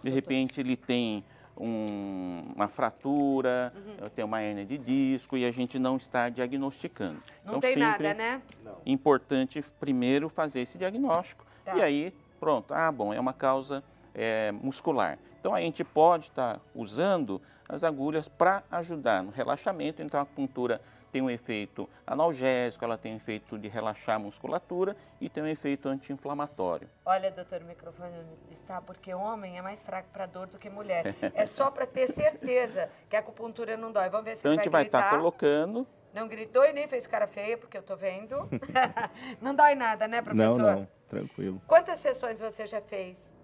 [0.00, 1.24] De repente ele tem
[1.60, 4.08] um- uma fratura, Uhum.
[4.08, 7.22] tem uma hernia de disco e a gente não está diagnosticando.
[7.44, 8.42] Não então tem sempre nada, né?
[8.86, 11.76] importante primeiro fazer esse diagnóstico Tá.
[11.76, 15.18] e aí pronto, ah bom, é uma causa é, muscular.
[15.38, 20.02] Então a gente pode estar usando as agulhas para ajudar no relaxamento.
[20.02, 24.96] Então a acupuntura tem um efeito analgésico, ela tem um efeito de relaxar a musculatura
[25.20, 26.88] e tem um efeito anti-inflamatório.
[27.04, 28.14] Olha, doutor, o microfone
[28.50, 31.14] está porque homem é mais fraco para dor do que mulher.
[31.34, 34.08] É só para ter certeza que a acupuntura não dói.
[34.10, 35.16] Vamos ver se Então a ele gente vai vai estar gritar.
[35.18, 38.48] colocando Não gritou e nem fez cara feia, porque eu tô vendo.
[39.40, 40.58] não dói nada, né, Não, professor?
[40.76, 41.62] não, tranquilo.
[41.66, 43.36] Quantas sessões você já fez?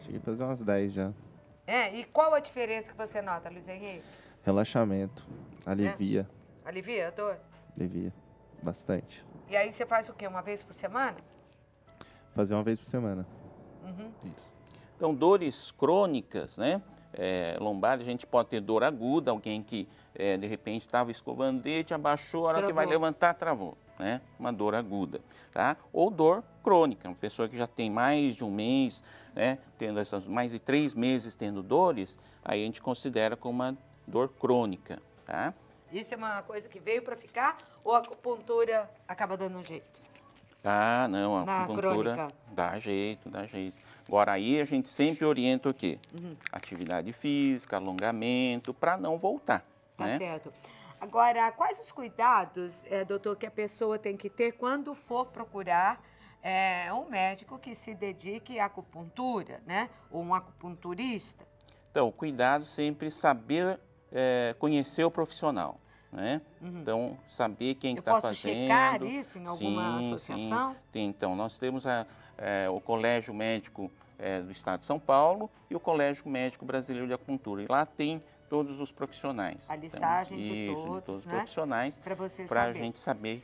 [0.00, 1.12] Cheguei a fazer umas 10 já.
[1.66, 4.02] É, e qual a diferença que você nota, Luiz Henrique?
[4.44, 5.24] Relaxamento,
[5.64, 6.28] alivia,
[6.64, 7.38] Alivia a dor?
[7.76, 8.12] alivia
[8.62, 9.24] bastante.
[9.48, 10.26] E aí você faz o quê?
[10.26, 11.16] Uma vez por semana?
[12.34, 13.26] Fazer uma vez por semana.
[13.84, 14.10] Uhum.
[14.24, 14.52] Isso.
[14.96, 16.80] Então, dores crônicas, né?
[17.12, 21.58] É, lombar, a gente pode ter dor aguda, alguém que é, de repente estava escovando
[21.58, 22.92] o dente, abaixou, a hora que vai Travou.
[22.92, 24.20] levantar, travou, né?
[24.38, 25.20] Uma dor aguda,
[25.52, 25.76] tá?
[25.92, 29.02] Ou dor crônica, uma pessoa que já tem mais de um mês,
[29.34, 29.58] né?
[29.76, 34.28] Tendo essas, mais de três meses tendo dores, aí a gente considera como uma dor
[34.30, 35.52] crônica, tá?
[35.92, 40.00] Isso é uma coisa que veio para ficar ou a acupuntura acaba dando um jeito?
[40.64, 42.28] Ah, não, a Na acupuntura crônica.
[42.52, 43.76] dá jeito, dá jeito.
[44.08, 45.98] Agora aí a gente sempre orienta o quê?
[46.18, 46.36] Uhum.
[46.50, 49.64] Atividade física, alongamento, para não voltar,
[49.96, 50.18] Tá né?
[50.18, 50.52] certo.
[51.00, 56.00] Agora, quais os cuidados, eh, doutor, que a pessoa tem que ter quando for procurar
[56.42, 59.90] eh, um médico que se dedique à acupuntura, né?
[60.12, 61.44] Ou um acupunturista?
[61.90, 63.80] Então, o cuidado sempre saber
[64.12, 65.80] é, conhecer o profissional,
[66.12, 66.40] né?
[66.60, 67.98] Então, saber quem Uhum.
[67.98, 68.36] Está fazendo.
[68.36, 70.72] checar isso em alguma Sim, associação?
[70.72, 70.76] Sim.
[70.92, 75.50] Tem, então, nós temos a, é, o Colégio Médico é, do Estado de São Paulo
[75.70, 77.62] e o Colégio Médico Brasileiro de Acupuntura.
[77.62, 79.68] E lá tem todos os profissionais.
[79.68, 81.36] A listagem de isso, todos, todos os né?
[81.36, 81.98] profissionais,
[82.48, 83.42] Para a gente saber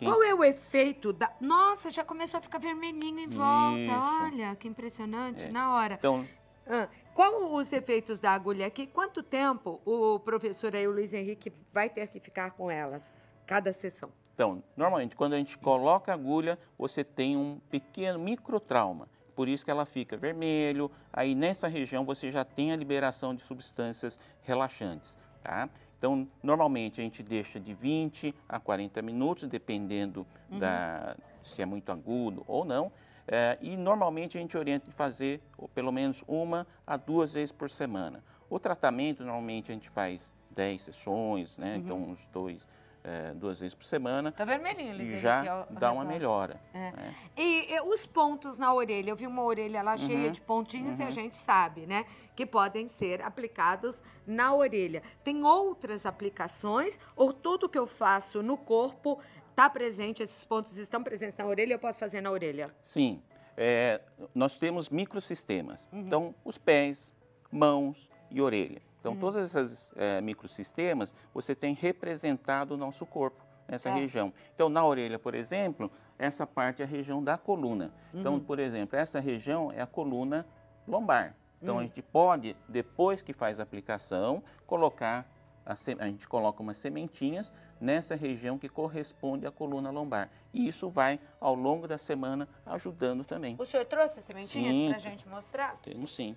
[0.00, 1.30] quem Qual é o efeito da.
[1.40, 3.76] Nossa, já começou a ficar vermelhinho em volta.
[3.78, 4.22] Isso.
[4.24, 5.44] Olha, que impressionante.
[5.44, 5.50] É.
[5.50, 5.94] Na hora.
[5.98, 6.26] Então,
[6.66, 8.86] Ah, qual os efeitos da agulha aqui?
[8.86, 13.12] Quanto tempo o professor aí, o Luiz Henrique, vai ter que ficar com elas?
[13.46, 14.10] Cada sessão.
[14.34, 19.08] Então, normalmente, quando a gente coloca a agulha, você tem um pequeno microtrauma.
[19.34, 20.90] por isso que ela fica vermelho.
[21.12, 25.68] Aí nessa região você já tem a liberação de substâncias relaxantes, tá?
[25.98, 30.58] Então, normalmente a gente deixa de 20 a 40 minutos, dependendo uhum.
[30.58, 32.90] da, se é muito agudo ou não.
[33.32, 35.40] É, e normalmente a gente orienta de fazer
[35.72, 38.24] pelo menos uma a duas vezes por semana.
[38.50, 41.74] O tratamento, normalmente a gente faz 10 sessões, né?
[41.74, 41.76] Uhum.
[41.76, 42.66] Então, uns dois,
[43.04, 44.32] é, duas vezes por semana.
[44.32, 46.60] Tá vermelhinho, Liz, E já dá uma melhora.
[46.74, 46.90] É.
[46.90, 47.14] Né?
[47.36, 49.10] E, e, os pontos na orelha?
[49.10, 50.32] Eu vi uma orelha lá cheia uhum.
[50.32, 51.02] de pontinhos uhum.
[51.02, 51.12] e a uhum.
[51.12, 52.04] gente sabe, né?
[52.34, 55.04] Que podem ser aplicados na orelha.
[55.22, 61.02] Tem outras aplicações ou tudo que eu faço no corpo está presente, esses pontos estão
[61.02, 62.74] presentes na orelha, eu posso fazer na orelha?
[62.82, 63.22] Sim.
[63.56, 64.00] É,
[64.34, 65.86] nós temos microsistemas.
[65.92, 66.00] Uhum.
[66.00, 67.12] Então, os pés,
[67.50, 68.80] mãos e orelha.
[69.00, 69.18] Então, uhum.
[69.18, 73.94] todos esses é, microsistemas você tem representado o nosso corpo nessa é.
[73.94, 74.32] região.
[74.54, 77.92] Então, na orelha, por exemplo, essa parte é a região da coluna.
[78.12, 78.40] Então, uhum.
[78.40, 80.46] por exemplo, essa região é a coluna
[80.86, 81.34] lombar.
[81.62, 81.84] Então, a uhum.
[81.84, 85.30] gente pode, depois que faz a aplicação, colocar,
[85.64, 90.28] a, a gente coloca umas sementinhas nessa região que corresponde à coluna lombar.
[90.52, 93.56] E isso vai, ao longo da semana, ajudando também.
[93.58, 95.76] O senhor trouxe as sementinhas para a gente mostrar?
[95.82, 96.36] Temos sim.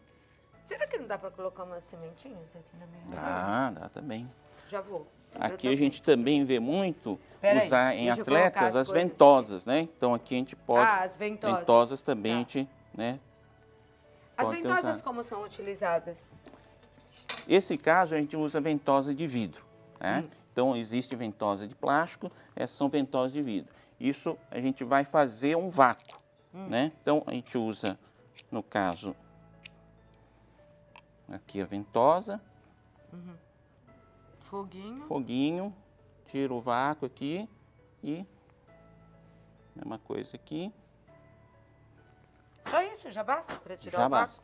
[0.65, 4.29] Será que não dá para colocar umas sementinhas aqui na minha Dá, dá também.
[4.69, 5.05] Já vou.
[5.35, 9.81] Aqui a gente também vê muito Pera usar aí, em atletas as, as ventosas, né?
[9.81, 10.85] Então aqui a gente pode.
[10.85, 11.59] Ah, as ventosas.
[11.59, 12.37] Ventosas também tá.
[12.37, 13.19] a gente, né?
[14.37, 16.33] As ventosas como são utilizadas?
[17.47, 19.65] Esse caso a gente usa ventosa de vidro,
[19.99, 20.23] né?
[20.25, 20.42] Hum.
[20.53, 23.73] Então existe ventosa de plástico, essas são ventosas de vidro.
[23.99, 26.17] Isso a gente vai fazer um vácuo,
[26.53, 26.67] hum.
[26.67, 26.93] né?
[27.01, 27.99] Então a gente usa,
[28.49, 29.13] no caso,
[31.33, 32.41] Aqui a ventosa.
[33.11, 33.35] Uhum.
[34.39, 35.05] Foguinho.
[35.07, 35.75] Foguinho.
[36.27, 37.47] Tira o vácuo aqui
[38.03, 38.25] e
[39.75, 40.71] mesma coisa aqui.
[42.65, 44.25] Só isso, já basta para tirar já o vácuo?
[44.25, 44.43] basta.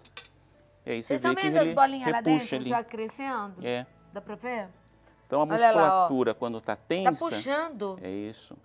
[0.85, 2.69] E aí você Vocês estão vendo as bolinhas lá dentro ali.
[2.69, 3.65] já crescendo?
[3.65, 3.85] É.
[4.13, 4.69] Dá para ver?
[5.29, 7.11] Então a musculatura lá, quando está tensa...
[7.11, 7.99] Tá puxando.
[8.01, 8.57] É isso.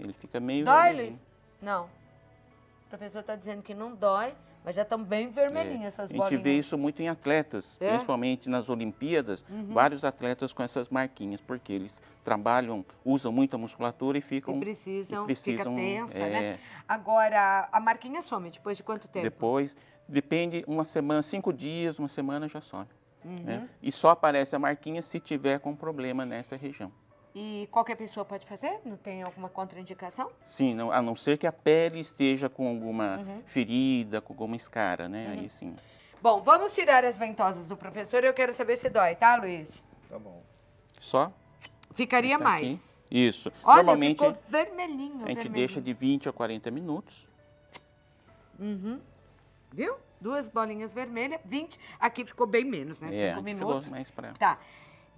[0.00, 0.64] Ele fica meio...
[0.64, 1.22] Dói, Luiz?
[1.62, 1.84] Não.
[1.84, 5.86] O professor está dizendo que não dói, mas já estão bem vermelhinhas é.
[5.86, 6.26] essas bolinhas.
[6.26, 7.90] A gente vê isso muito em atletas, é?
[7.90, 9.66] principalmente nas Olimpíadas, uhum.
[9.72, 14.56] vários atletas com essas marquinhas, porque eles trabalham, usam muita musculatura e ficam...
[14.56, 16.30] E precisam, e precisam fica tensa, é...
[16.30, 16.58] né?
[16.88, 19.22] Agora, a marquinha some depois de quanto tempo?
[19.22, 19.76] Depois,
[20.08, 22.88] depende, uma semana, cinco dias, uma semana já some.
[23.26, 23.42] Uhum.
[23.42, 23.68] Né?
[23.82, 26.92] E só aparece a marquinha se tiver com problema nessa região.
[27.34, 28.80] E qualquer pessoa pode fazer?
[28.84, 30.30] Não tem alguma contraindicação?
[30.46, 33.42] Sim, não, a não ser que a pele esteja com alguma uhum.
[33.44, 35.26] ferida, com alguma escara, né?
[35.26, 35.32] Uhum.
[35.32, 35.76] Aí sim.
[36.22, 39.86] Bom, vamos tirar as ventosas do professor e eu quero saber se dói, tá, Luiz?
[40.08, 40.42] Tá bom.
[40.98, 41.30] Só?
[41.94, 42.96] Ficaria mais.
[43.10, 43.28] Aqui.
[43.28, 43.52] Isso.
[43.62, 45.24] Olha, Normalmente, ficou vermelhinho.
[45.24, 45.52] A gente vermelhinho.
[45.52, 47.28] deixa de 20 a 40 minutos.
[48.58, 48.98] Uhum.
[49.72, 49.96] Viu?
[50.20, 51.78] Duas bolinhas vermelhas, 20.
[52.00, 53.14] Aqui ficou bem menos, né?
[53.14, 53.84] É, Cinco minutos.
[53.84, 54.32] Ficou mais pra...
[54.32, 54.58] Tá.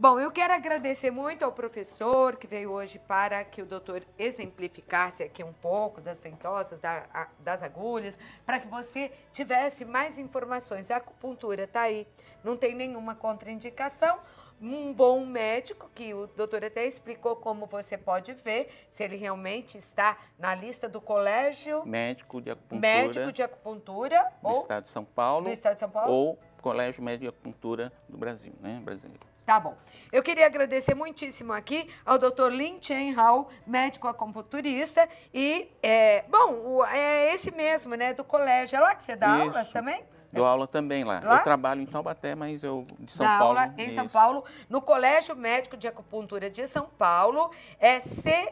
[0.01, 5.25] Bom, eu quero agradecer muito ao professor que veio hoje para que o doutor exemplificasse
[5.25, 10.89] aqui um pouco das ventosas, da, a, das agulhas, para que você tivesse mais informações.
[10.93, 12.07] A acupuntura está aí,
[12.45, 14.21] não tem nenhuma contraindicação.
[14.61, 19.79] Um bom médico, que o doutor até explicou como você pode ver, se ele realmente
[19.79, 24.90] está na lista do colégio médico de acupuntura, médico de acupuntura do ou, Estado de
[24.90, 28.81] São Paulo, do Estado de São Paulo ou Colégio Médico de Acupuntura do Brasil, né,
[28.83, 29.27] brasileiro.
[29.49, 29.75] Tá bom.
[30.12, 32.49] Eu queria agradecer muitíssimo aqui ao Dr.
[32.51, 35.09] Lin Chen Hao, médico acupunturista.
[35.33, 38.77] E, é, bom, é esse mesmo, né, do colégio.
[38.77, 39.42] É lá que você dá Isso.
[39.49, 40.05] aulas também?
[40.33, 41.21] Dou aula também lá.
[41.25, 41.38] lá.
[41.38, 43.59] Eu trabalho em Taubaté, mas eu de São dá Paulo.
[43.59, 43.95] Aula em Isso.
[43.95, 47.51] São Paulo, no Colégio Médico de Acupuntura de São Paulo.
[47.79, 48.45] É CMASP,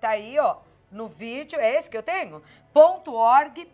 [0.00, 0.58] tá aí, ó
[0.90, 2.42] no vídeo, é esse que eu tenho?
[2.74, 3.66] .org.br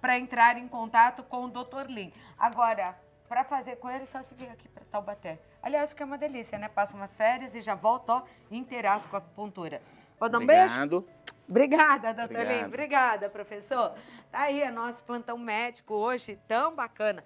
[0.00, 1.86] para entrar em contato com o Dr.
[1.88, 2.12] Lin.
[2.38, 2.96] Agora,
[3.28, 5.38] para fazer com ele, só se vir aqui para Taubaté.
[5.62, 6.68] Aliás, o que é uma delícia, né?
[6.68, 9.80] Passa umas férias e já volta, ó, inteiraço com a acupuntura.
[10.18, 11.00] Pode dar um Obrigado.
[11.00, 11.33] beijo?
[11.48, 12.66] Obrigada, doutor Obrigado.
[12.66, 13.94] Obrigada, professor.
[14.30, 17.22] Tá aí, é nosso plantão médico hoje, tão bacana.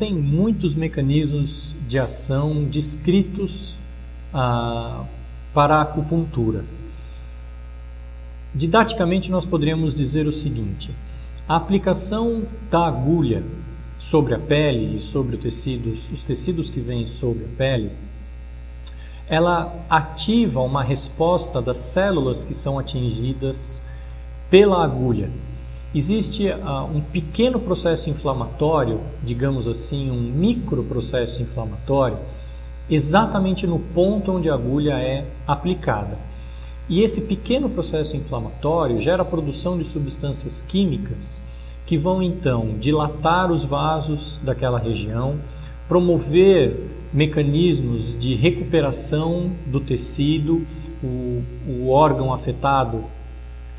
[0.00, 3.76] Existem muitos mecanismos de ação descritos
[4.32, 5.04] ah,
[5.52, 6.64] para a acupuntura.
[8.54, 10.90] Didaticamente, nós poderíamos dizer o seguinte:
[11.46, 13.44] a aplicação da agulha
[13.98, 17.90] sobre a pele e sobre tecidos, os tecidos que vêm sobre a pele,
[19.28, 23.82] ela ativa uma resposta das células que são atingidas
[24.48, 25.28] pela agulha.
[25.92, 32.16] Existe uh, um pequeno processo inflamatório, digamos assim, um micro processo inflamatório,
[32.88, 36.16] exatamente no ponto onde a agulha é aplicada.
[36.88, 41.42] E esse pequeno processo inflamatório gera a produção de substâncias químicas
[41.86, 45.36] que vão então dilatar os vasos daquela região,
[45.88, 50.64] promover mecanismos de recuperação do tecido,
[51.02, 53.04] o, o órgão afetado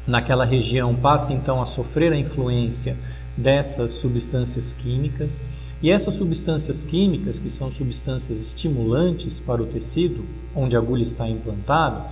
[0.05, 2.97] naquela região passa então a sofrer a influência
[3.37, 5.43] dessas substâncias químicas.
[5.81, 10.23] E essas substâncias químicas, que são substâncias estimulantes para o tecido
[10.55, 12.05] onde a agulha está implantada,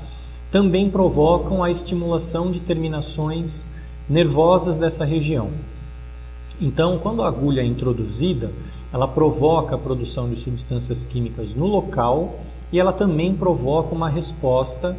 [0.52, 3.70] também provocam a estimulação de terminações
[4.10, 5.52] nervosas dessa região.
[6.60, 8.52] Então, quando a agulha é introduzida,
[8.92, 12.40] ela provoca a produção de substâncias químicas no local
[12.72, 14.98] e ela também provoca uma resposta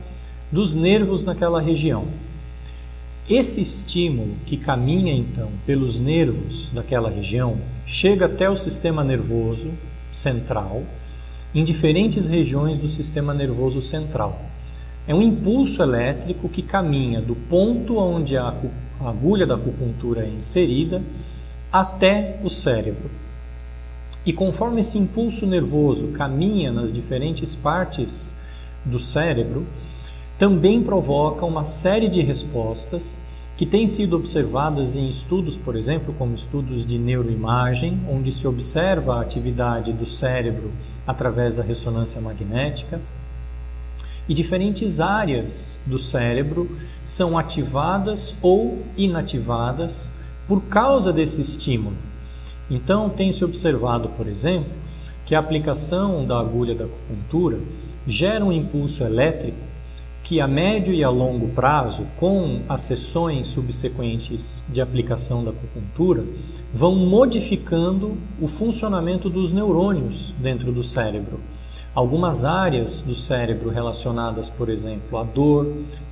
[0.51, 2.07] dos nervos naquela região.
[3.31, 9.73] Esse estímulo que caminha então pelos nervos daquela região chega até o sistema nervoso
[10.11, 10.83] central
[11.55, 14.37] em diferentes regiões do sistema nervoso central.
[15.07, 18.53] É um impulso elétrico que caminha do ponto onde a
[19.01, 21.01] agulha da acupuntura é inserida
[21.71, 23.09] até o cérebro.
[24.27, 28.35] E conforme esse impulso nervoso caminha nas diferentes partes
[28.85, 29.65] do cérebro,
[30.41, 33.19] também provoca uma série de respostas
[33.59, 39.17] que têm sido observadas em estudos, por exemplo, como estudos de neuroimagem, onde se observa
[39.17, 40.73] a atividade do cérebro
[41.07, 42.99] através da ressonância magnética.
[44.27, 46.75] E diferentes áreas do cérebro
[47.05, 50.17] são ativadas ou inativadas
[50.49, 51.97] por causa desse estímulo.
[52.71, 54.73] Então, tem se observado, por exemplo,
[55.27, 57.59] que a aplicação da agulha da acupuntura
[58.07, 59.70] gera um impulso elétrico
[60.31, 66.23] que a médio e a longo prazo, com as sessões subsequentes de aplicação da acupuntura,
[66.73, 71.41] vão modificando o funcionamento dos neurônios dentro do cérebro.
[71.93, 75.67] Algumas áreas do cérebro relacionadas, por exemplo, à dor,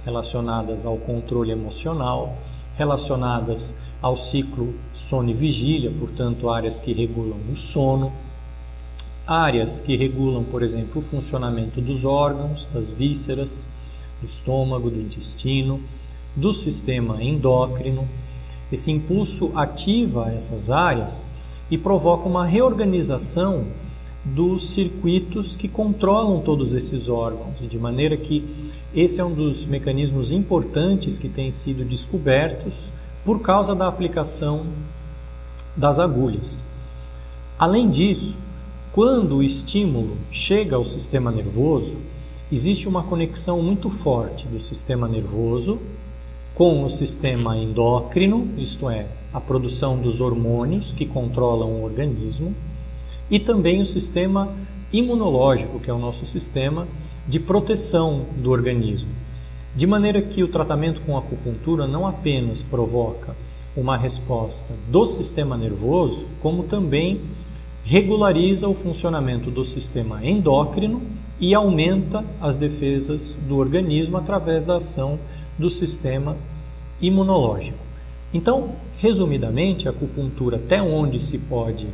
[0.04, 2.36] relacionadas ao controle emocional,
[2.76, 8.12] relacionadas ao ciclo sono e vigília, portanto, áreas que regulam o sono,
[9.24, 13.68] áreas que regulam, por exemplo, o funcionamento dos órgãos, das vísceras,
[14.20, 15.80] do estômago, do intestino,
[16.34, 18.08] do sistema endócrino.
[18.70, 21.26] Esse impulso ativa essas áreas
[21.70, 23.64] e provoca uma reorganização
[24.24, 28.44] dos circuitos que controlam todos esses órgãos, de maneira que
[28.94, 32.90] esse é um dos mecanismos importantes que têm sido descobertos
[33.24, 34.64] por causa da aplicação
[35.76, 36.64] das agulhas.
[37.58, 38.36] Além disso,
[38.92, 41.96] quando o estímulo chega ao sistema nervoso,
[42.50, 45.78] existe uma conexão muito forte do sistema nervoso
[46.54, 52.54] com o sistema endócrino, isto é, a produção dos hormônios que controlam o organismo,
[53.30, 54.52] e também o sistema
[54.92, 56.88] imunológico, que é o nosso sistema
[57.28, 59.10] de proteção do organismo.
[59.76, 63.36] De maneira que o tratamento com acupuntura não apenas provoca
[63.76, 67.20] uma resposta do sistema nervoso, como também
[67.84, 71.02] regulariza o funcionamento do sistema endócrino
[71.40, 75.18] e aumenta as defesas do organismo através da ação
[75.58, 76.36] do sistema
[77.00, 77.78] imunológico.
[78.32, 81.86] Então, resumidamente, a acupuntura, até onde se pode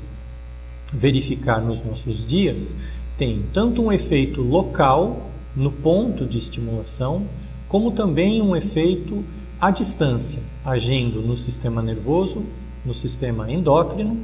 [0.93, 2.77] verificar nos nossos dias,
[3.17, 7.27] tem tanto um efeito local no ponto de estimulação,
[7.69, 9.25] como também um efeito
[9.61, 12.43] à distância, agindo no sistema nervoso,
[12.85, 14.19] no sistema endócrino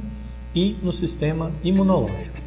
[0.53, 2.40] e no sistema imunológico.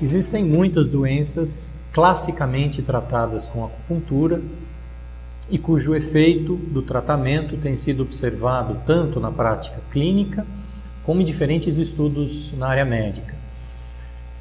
[0.00, 4.40] Existem muitas doenças classicamente tratadas com acupuntura
[5.50, 10.46] e cujo efeito do tratamento tem sido observado tanto na prática clínica
[11.04, 13.34] como em diferentes estudos na área médica.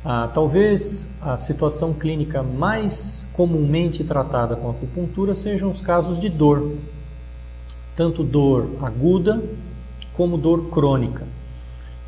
[0.06, 6.72] Ah, talvez a situação clínica mais comumente tratada com acupuntura sejam os casos de dor,
[7.96, 9.42] tanto dor aguda
[10.14, 11.26] como dor crônica.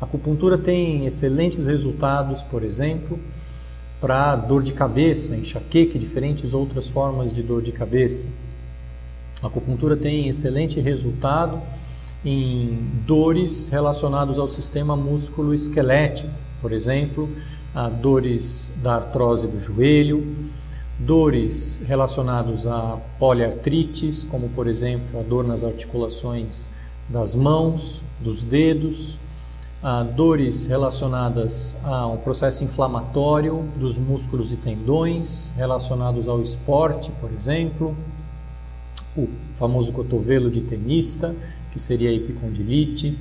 [0.00, 3.18] A acupuntura tem excelentes resultados, por exemplo,
[4.00, 8.28] para dor de cabeça, enxaqueca e diferentes outras formas de dor de cabeça.
[9.42, 11.60] A acupuntura tem excelente resultado
[12.24, 16.30] em dores relacionadas ao sistema músculo-esquelético,
[16.60, 17.28] por exemplo,
[18.00, 20.36] dores da artrose do joelho,
[20.98, 26.68] dores relacionadas a poliartrites, como por exemplo a dor nas articulações
[27.08, 29.18] das mãos, dos dedos,
[30.14, 37.96] dores relacionadas a um processo inflamatório dos músculos e tendões, relacionados ao esporte, por exemplo,
[39.16, 41.34] o famoso cotovelo de tenista,
[41.72, 43.18] que seria a epicondilite,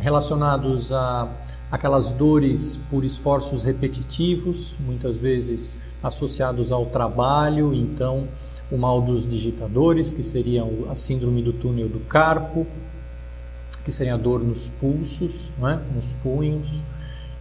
[0.00, 1.30] relacionados a
[1.70, 8.26] aquelas dores por esforços repetitivos, muitas vezes associados ao trabalho, então
[8.70, 12.66] o mal dos digitadores, que seria a síndrome do túnel do carpo,
[13.84, 15.78] que seria a dor nos pulsos, é?
[15.94, 16.82] nos punhos,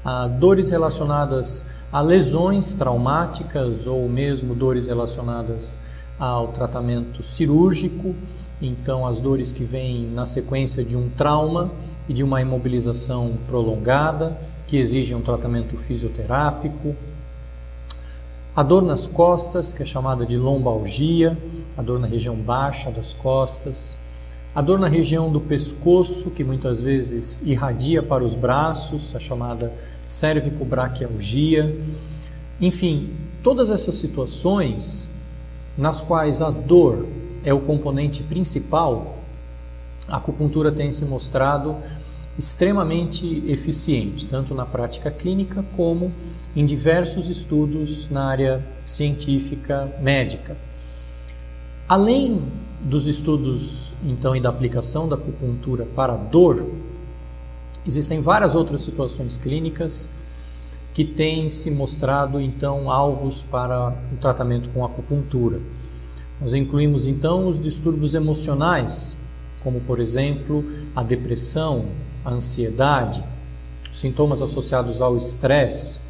[0.04, 5.80] ah, dores relacionadas a lesões traumáticas ou mesmo dores relacionadas
[6.20, 8.16] ao tratamento cirúrgico,
[8.62, 11.72] então as dores que vêm na sequência de um trauma
[12.08, 14.38] e de uma imobilização prolongada,
[14.68, 16.96] que exigem um tratamento fisioterápico.
[18.56, 21.38] A dor nas costas, que é chamada de lombalgia,
[21.78, 23.98] a dor na região baixa das costas.
[24.54, 29.72] A dor na região do pescoço, que muitas vezes irradia para os braços, a chamada
[30.08, 31.78] cervicobraquialgia.
[32.60, 35.12] Enfim, todas essas situações
[35.78, 37.06] nas quais a dor
[37.44, 39.20] é o componente principal,
[40.08, 41.76] a acupuntura tem se mostrado
[42.38, 46.12] extremamente eficiente, tanto na prática clínica como
[46.56, 50.58] em diversos estudos na área científica médica.
[51.88, 52.42] Além
[52.82, 56.66] dos estudos, então, e da aplicação da acupuntura para dor,
[57.86, 60.14] existem várias outras situações clínicas
[60.94, 65.60] que têm se mostrado, então, alvos para o tratamento com acupuntura.
[66.42, 69.16] Nós incluímos, então, os distúrbios emocionais,
[69.64, 70.64] como, por exemplo,
[70.96, 71.86] a depressão,
[72.24, 73.24] a ansiedade,
[73.92, 76.09] sintomas associados ao estresse.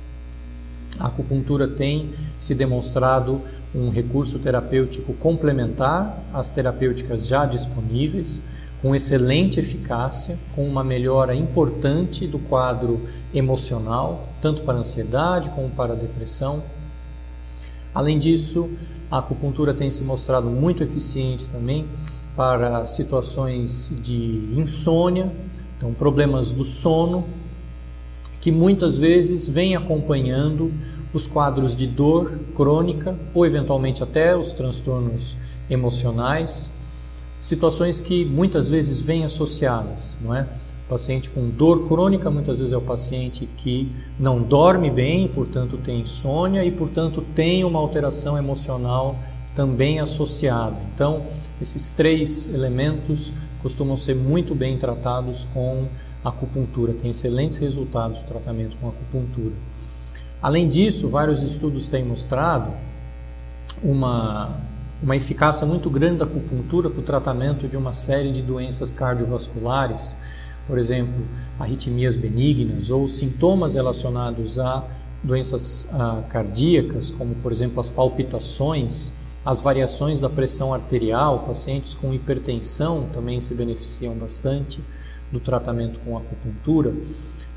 [1.00, 3.42] A acupuntura tem se demonstrado
[3.74, 8.46] um recurso terapêutico complementar às terapêuticas já disponíveis,
[8.82, 13.02] com excelente eficácia, com uma melhora importante do quadro
[13.34, 16.64] emocional, tanto para a ansiedade como para a depressão.
[17.94, 18.70] Além disso,
[19.12, 21.86] a acupuntura tem se mostrado muito eficiente também
[22.36, 25.32] para situações de insônia,
[25.78, 27.26] então problemas do sono,
[28.42, 30.72] que muitas vezes vêm acompanhando
[31.14, 35.36] os quadros de dor crônica ou eventualmente até os transtornos
[35.70, 36.74] emocionais,
[37.40, 40.48] situações que muitas vezes vêm associadas, não é?
[40.86, 45.78] O paciente com dor crônica muitas vezes é o paciente que não dorme bem, portanto
[45.78, 49.16] tem insônia e portanto tem uma alteração emocional
[49.56, 50.78] também associada.
[50.94, 51.24] Então,
[51.62, 55.86] esses três elementos costumam ser muito bem tratados com
[56.24, 59.54] acupuntura, tem excelentes resultados o tratamento com acupuntura.
[60.42, 62.72] Além disso, vários estudos têm mostrado
[63.84, 64.58] uma,
[65.02, 70.18] uma eficácia muito grande da acupuntura para o tratamento de uma série de doenças cardiovasculares,
[70.68, 71.26] por exemplo,
[71.60, 74.84] arritmias benignas ou sintomas relacionados a
[75.24, 75.90] doenças
[76.30, 79.14] cardíacas, como por exemplo as palpitações,
[79.46, 84.82] as variações da pressão arterial, pacientes com hipertensão também se beneficiam bastante
[85.32, 86.94] do tratamento com acupuntura,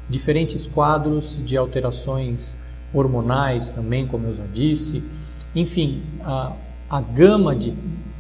[0.09, 2.59] diferentes quadros de alterações
[2.93, 5.09] hormonais também, como eu já disse.
[5.55, 6.53] Enfim, a,
[6.91, 7.75] a gama de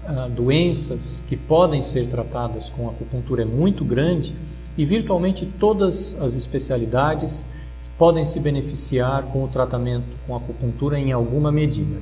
[0.06, 4.34] a, doenças que podem ser tratadas com acupuntura é muito grande
[4.76, 7.50] e virtualmente todas as especialidades
[7.98, 12.00] podem se beneficiar com o tratamento com acupuntura em alguma medida.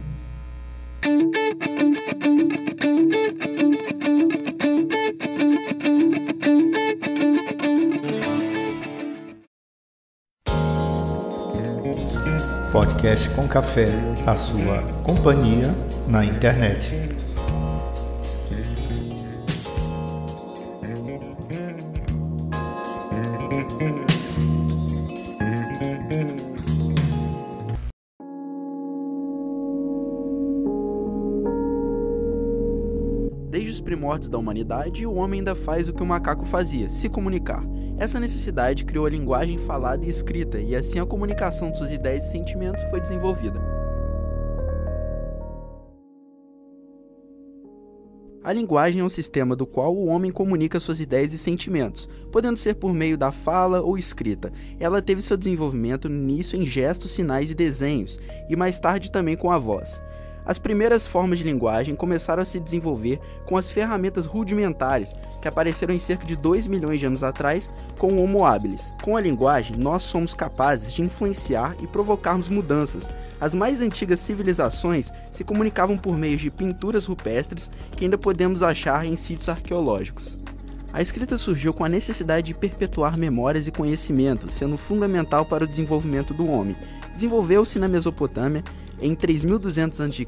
[13.00, 13.86] Podcast com Café,
[14.26, 15.74] a sua companhia
[16.06, 16.90] na internet.
[33.48, 37.08] Desde os primórdios da humanidade, o homem ainda faz o que o macaco fazia: se
[37.08, 37.64] comunicar.
[38.00, 42.24] Essa necessidade criou a linguagem falada e escrita, e assim a comunicação de suas ideias
[42.24, 43.60] e sentimentos foi desenvolvida.
[48.42, 52.56] A linguagem é um sistema do qual o homem comunica suas ideias e sentimentos, podendo
[52.56, 54.50] ser por meio da fala ou escrita.
[54.78, 59.36] Ela teve seu desenvolvimento no início em gestos, sinais e desenhos, e mais tarde também
[59.36, 60.00] com a voz.
[60.50, 65.94] As primeiras formas de linguagem começaram a se desenvolver com as ferramentas rudimentares, que apareceram
[65.94, 68.92] em cerca de 2 milhões de anos atrás com o Homo habilis.
[69.00, 73.08] Com a linguagem, nós somos capazes de influenciar e provocarmos mudanças.
[73.40, 79.06] As mais antigas civilizações se comunicavam por meio de pinturas rupestres que ainda podemos achar
[79.06, 80.36] em sítios arqueológicos.
[80.92, 85.68] A escrita surgiu com a necessidade de perpetuar memórias e conhecimentos, sendo fundamental para o
[85.68, 86.74] desenvolvimento do homem.
[87.14, 88.64] Desenvolveu-se na Mesopotâmia
[89.00, 90.26] em 3200 a.C.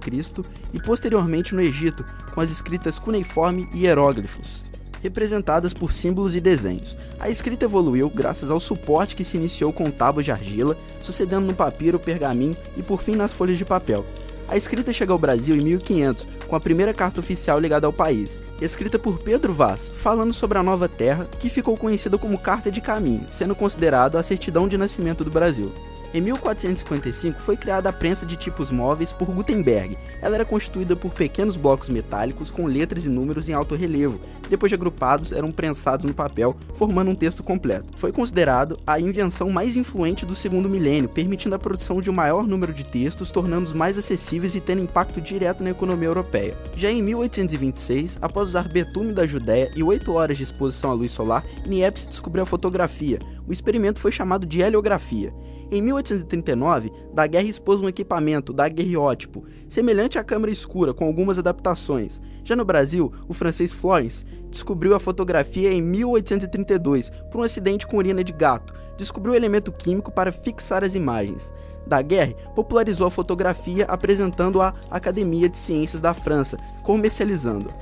[0.73, 2.05] e posteriormente no Egito,
[2.35, 4.65] com as escritas cuneiforme e hieróglifos,
[5.03, 6.97] representadas por símbolos e desenhos.
[7.19, 11.55] A escrita evoluiu graças ao suporte que se iniciou com tábuas de argila, sucedendo no
[11.55, 14.05] papiro, pergaminho e por fim nas folhas de papel.
[14.49, 18.39] A escrita chega ao Brasil em 1500, com a primeira carta oficial ligada ao país,
[18.61, 22.81] escrita por Pedro Vaz, falando sobre a nova terra, que ficou conhecida como Carta de
[22.81, 25.73] Caminho, sendo considerado a certidão de nascimento do Brasil.
[26.15, 29.97] Em 1455 foi criada a prensa de tipos móveis por Gutenberg.
[30.21, 34.21] Ela era constituída por pequenos blocos metálicos com letras e números em alto relevo,
[34.53, 37.89] depois de agrupados eram prensados no papel, formando um texto completo.
[37.97, 42.47] Foi considerado a invenção mais influente do segundo milênio, permitindo a produção de um maior
[42.47, 46.55] número de textos, tornando-os mais acessíveis e tendo impacto direto na economia europeia.
[46.77, 51.13] Já em 1826, após usar betume da Judéia e oito horas de exposição à luz
[51.13, 53.21] solar, Niepce descobriu a fotografia.
[53.49, 55.33] O experimento foi chamado de heliografia.
[55.71, 62.21] Em 1839, Daguerre expôs um equipamento, daguerreótipo, semelhante à câmera escura, com algumas adaptações.
[62.45, 64.23] Já no Brasil, o francês Florence
[64.53, 68.75] descobriu a fotografia em 1832 por um acidente com urina de gato.
[68.97, 71.53] Descobriu o elemento químico para fixar as imagens.
[71.87, 77.73] Daguerre popularizou a fotografia apresentando a Academia de Ciências da França, comercializando.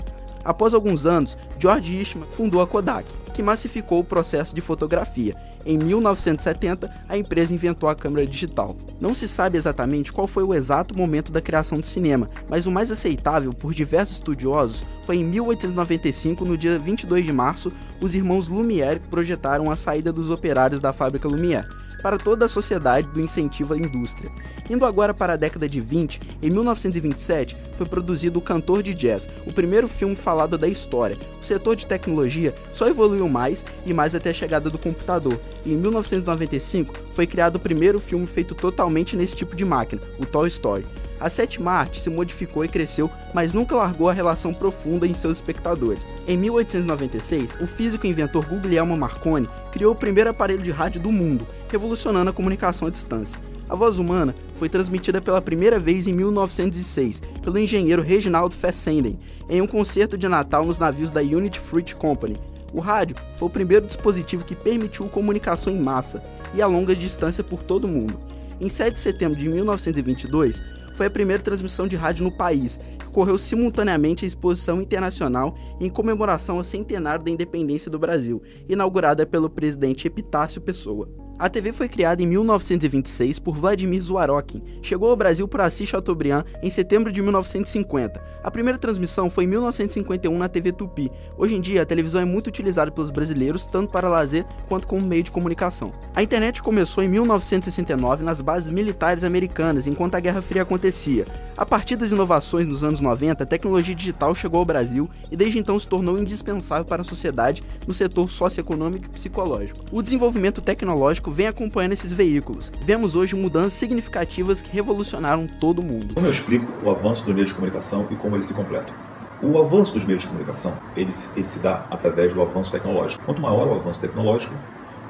[0.43, 3.07] Após alguns anos, George Eastman fundou a Kodak,
[3.41, 5.35] que massificou o processo de fotografia.
[5.65, 8.77] Em 1970, a empresa inventou a câmera digital.
[9.01, 12.71] Não se sabe exatamente qual foi o exato momento da criação do cinema, mas o
[12.71, 18.47] mais aceitável por diversos estudiosos foi em 1895, no dia 22 de março, os irmãos
[18.47, 21.67] Lumière projetaram a saída dos operários da fábrica Lumière
[22.01, 24.31] para toda a sociedade do incentivo à indústria.
[24.69, 29.29] Indo agora para a década de 20, em 1927 foi produzido O Cantor de Jazz,
[29.47, 31.17] o primeiro filme falado da história.
[31.41, 35.39] O setor de tecnologia só evoluiu mais e mais até a chegada do computador.
[35.65, 40.27] E em 1995 foi criado o primeiro filme feito totalmente nesse tipo de máquina, o
[40.27, 40.85] Toy Story.
[41.21, 45.37] A sétima arte se modificou e cresceu, mas nunca largou a relação profunda em seus
[45.37, 46.03] espectadores.
[46.27, 51.13] Em 1896, o físico e inventor Guglielmo Marconi criou o primeiro aparelho de rádio do
[51.13, 53.39] mundo, revolucionando a comunicação à distância.
[53.69, 59.17] A voz humana foi transmitida pela primeira vez em 1906 pelo engenheiro Reginald Fessenden
[59.49, 62.37] em um concerto de Natal nos navios da Unity Fruit Company.
[62.73, 66.23] O rádio foi o primeiro dispositivo que permitiu comunicação em massa
[66.55, 68.19] e a longa distância por todo o mundo.
[68.61, 70.61] Em 7 de setembro de 1922,
[71.01, 75.89] foi a primeira transmissão de rádio no país, que ocorreu simultaneamente à exposição internacional em
[75.89, 81.09] comemoração ao centenário da independência do Brasil, inaugurada pelo presidente Epitácio Pessoa.
[81.41, 84.63] A TV foi criada em 1926 por Vladimir Zwarokin.
[84.83, 88.23] Chegou ao Brasil por Assis Chateaubriand em setembro de 1950.
[88.45, 91.11] A primeira transmissão foi em 1951 na TV Tupi.
[91.39, 95.07] Hoje em dia, a televisão é muito utilizada pelos brasileiros, tanto para lazer quanto como
[95.07, 95.91] meio de comunicação.
[96.15, 101.25] A internet começou em 1969 nas bases militares americanas, enquanto a Guerra Fria acontecia.
[101.57, 105.59] A partir das inovações nos anos 90, a tecnologia digital chegou ao Brasil e desde
[105.59, 109.87] então se tornou indispensável para a sociedade no setor socioeconômico e psicológico.
[109.91, 112.71] O desenvolvimento tecnológico vem acompanhando esses veículos.
[112.85, 116.15] Vemos hoje mudanças significativas que revolucionaram todo o mundo.
[116.15, 118.95] Como eu explico o avanço dos meios de comunicação e como eles se completam?
[119.43, 123.25] O avanço dos meios de comunicação, ele, ele se dá através do avanço tecnológico.
[123.25, 124.55] Quanto maior o avanço tecnológico,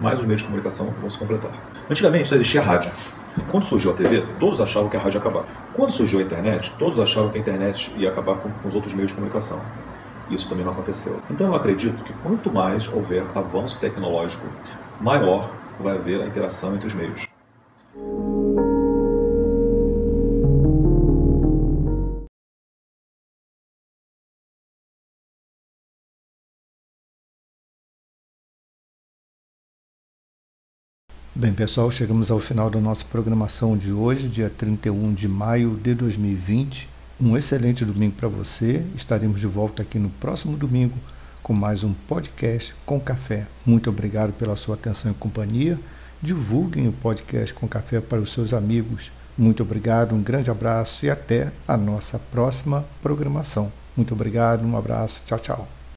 [0.00, 1.50] mais os meios de comunicação vão se completar.
[1.90, 2.92] Antigamente só existia rádio.
[3.50, 5.44] Quando surgiu a TV, todos achavam que a rádio ia acabar.
[5.74, 8.92] Quando surgiu a internet, todos achavam que a internet ia acabar com, com os outros
[8.92, 9.60] meios de comunicação.
[10.30, 11.20] Isso também não aconteceu.
[11.30, 14.46] Então eu acredito que quanto mais houver avanço tecnológico,
[15.00, 15.50] maior
[15.80, 17.26] vai haver a interação entre os meios.
[31.34, 35.94] Bem, pessoal, chegamos ao final da nossa programação de hoje, dia 31 de maio de
[35.94, 36.86] 2020.
[37.18, 38.84] Um excelente domingo para você.
[38.94, 40.98] Estaremos de volta aqui no próximo domingo
[41.50, 43.44] com mais um podcast com café.
[43.66, 45.76] Muito obrigado pela sua atenção e companhia.
[46.22, 49.10] Divulguem o podcast com café para os seus amigos.
[49.36, 53.72] Muito obrigado, um grande abraço e até a nossa próxima programação.
[53.96, 55.79] Muito obrigado, um abraço, tchau, tchau.